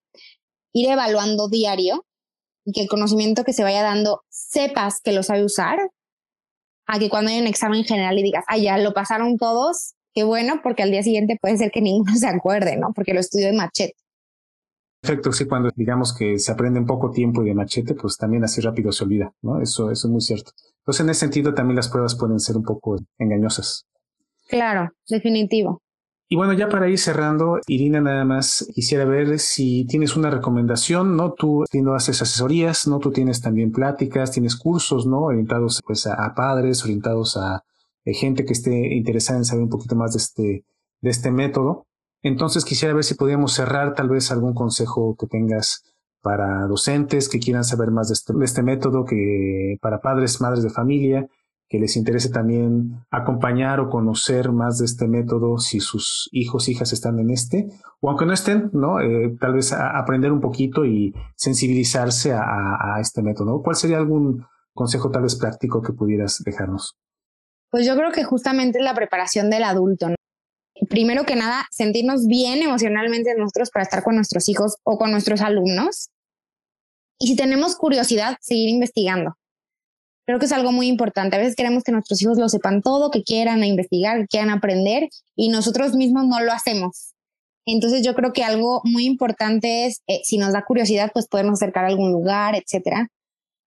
[0.72, 2.06] ir evaluando diario
[2.64, 5.80] y que el conocimiento que se vaya dando sepas que lo sabe usar
[6.88, 10.24] a que cuando hay un examen general y digas, ah, ya lo pasaron todos, qué
[10.24, 12.94] bueno, porque al día siguiente puede ser que ninguno se acuerde, ¿no?
[12.94, 13.96] Porque lo estudió de machete.
[15.02, 18.44] Perfecto, sí, cuando digamos que se aprende en poco tiempo y de machete, pues también
[18.44, 19.62] así rápido se olvida, ¿no?
[19.62, 20.52] Eso, eso es muy cierto.
[20.80, 23.86] Entonces, en ese sentido, también las pruebas pueden ser un poco engañosas.
[24.50, 25.82] Claro, definitivo.
[26.32, 31.18] Y bueno, ya para ir cerrando, Irina, nada más quisiera ver si tienes una recomendación,
[31.18, 31.34] ¿no?
[31.34, 33.00] Tú no haces asesorías, ¿no?
[33.00, 35.22] Tú tienes también pláticas, tienes cursos, ¿no?
[35.22, 37.64] Orientados pues a, padres, orientados a,
[38.06, 40.66] eh, gente que esté interesada en saber un poquito más de este,
[41.02, 41.88] de este método.
[42.22, 45.84] Entonces quisiera ver si podíamos cerrar tal vez algún consejo que tengas
[46.22, 50.64] para docentes que quieran saber más de este, de este método, que para padres, madres
[50.64, 51.28] de familia,
[51.70, 56.92] que les interese también acompañar o conocer más de este método si sus hijos, hijas
[56.92, 57.70] están en este,
[58.02, 59.00] o aunque no estén, ¿no?
[59.00, 63.62] Eh, tal vez aprender un poquito y sensibilizarse a, a, este método.
[63.62, 66.98] ¿Cuál sería algún consejo tal vez práctico que pudieras dejarnos?
[67.70, 70.10] Pues yo creo que justamente la preparación del adulto.
[70.10, 70.16] ¿no?
[70.88, 75.42] Primero que nada, sentirnos bien emocionalmente nosotros para estar con nuestros hijos o con nuestros
[75.42, 76.10] alumnos.
[77.20, 79.36] Y si tenemos curiosidad, seguir investigando.
[80.26, 81.36] Creo que es algo muy importante.
[81.36, 85.10] A veces queremos que nuestros hijos lo sepan todo, que quieran investigar, que quieran aprender
[85.36, 87.14] y nosotros mismos no lo hacemos.
[87.66, 91.62] Entonces yo creo que algo muy importante es, eh, si nos da curiosidad, pues podernos
[91.62, 93.10] acercar a algún lugar, etcétera.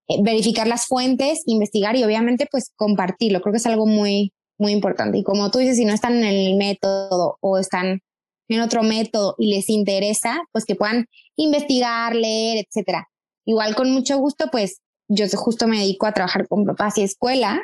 [0.07, 3.41] Eh, verificar las fuentes, investigar y obviamente pues compartirlo.
[3.41, 4.33] Creo que es algo muy,
[4.63, 5.17] muy importante.
[5.19, 8.01] Y como tú dices, si no están en el método o están
[8.47, 11.05] en otro método y les interesa, pues que puedan
[11.35, 13.09] investigar, leer, etcétera.
[13.45, 17.59] Igual con mucho gusto, pues yo justo me dedico a trabajar con papás y escuelas.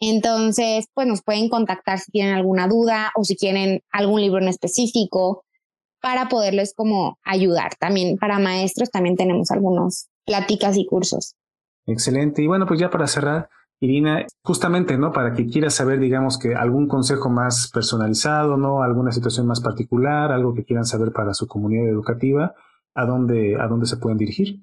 [0.00, 4.48] Entonces, pues nos pueden contactar si tienen alguna duda o si quieren algún libro en
[4.48, 5.44] específico
[6.00, 7.74] para poderles como ayudar.
[7.78, 11.34] También para maestros también tenemos algunos pláticas y cursos.
[11.86, 12.42] Excelente.
[12.42, 13.50] Y bueno, pues ya para cerrar,
[13.80, 15.12] Irina, justamente, ¿no?
[15.12, 18.82] Para que quieras saber, digamos, que algún consejo más personalizado, ¿no?
[18.82, 22.54] Alguna situación más particular, algo que quieran saber para su comunidad educativa,
[22.94, 24.60] ¿a dónde, a dónde se pueden dirigir?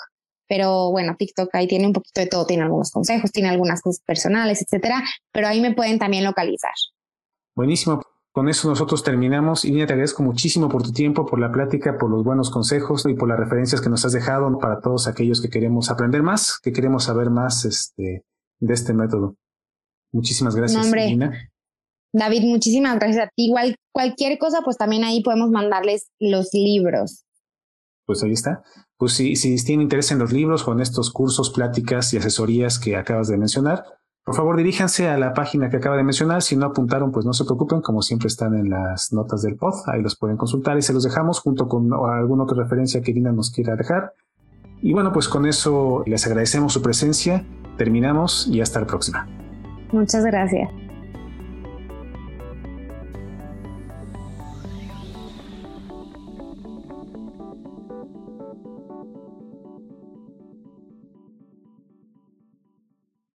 [0.55, 4.00] Pero bueno, TikTok ahí tiene un poquito de todo, tiene algunos consejos, tiene algunas cosas
[4.07, 5.02] personales, etcétera,
[5.32, 6.70] pero ahí me pueden también localizar.
[7.57, 8.00] Buenísimo.
[8.30, 9.64] Con eso nosotros terminamos.
[9.64, 13.14] Irina, te agradezco muchísimo por tu tiempo, por la plática, por los buenos consejos y
[13.14, 16.72] por las referencias que nos has dejado para todos aquellos que queremos aprender más, que
[16.72, 18.24] queremos saber más este,
[18.61, 19.34] de este método.
[20.12, 21.50] Muchísimas gracias, Irina.
[22.12, 23.46] David, muchísimas gracias a ti.
[23.46, 27.24] Igual cualquier cosa, pues también ahí podemos mandarles los libros.
[28.07, 28.62] Pues ahí está.
[28.98, 32.78] Pues si, si tienen interés en los libros o en estos cursos, pláticas y asesorías
[32.78, 33.84] que acabas de mencionar,
[34.24, 36.42] por favor diríjanse a la página que acaba de mencionar.
[36.42, 39.74] Si no apuntaron, pues no se preocupen, como siempre están en las notas del pod,
[39.86, 43.32] ahí los pueden consultar y se los dejamos junto con alguna otra referencia que Dina
[43.32, 44.12] nos quiera dejar.
[44.80, 47.44] Y bueno, pues con eso les agradecemos su presencia,
[47.76, 49.26] terminamos y hasta la próxima.
[49.92, 50.84] Muchas gracias.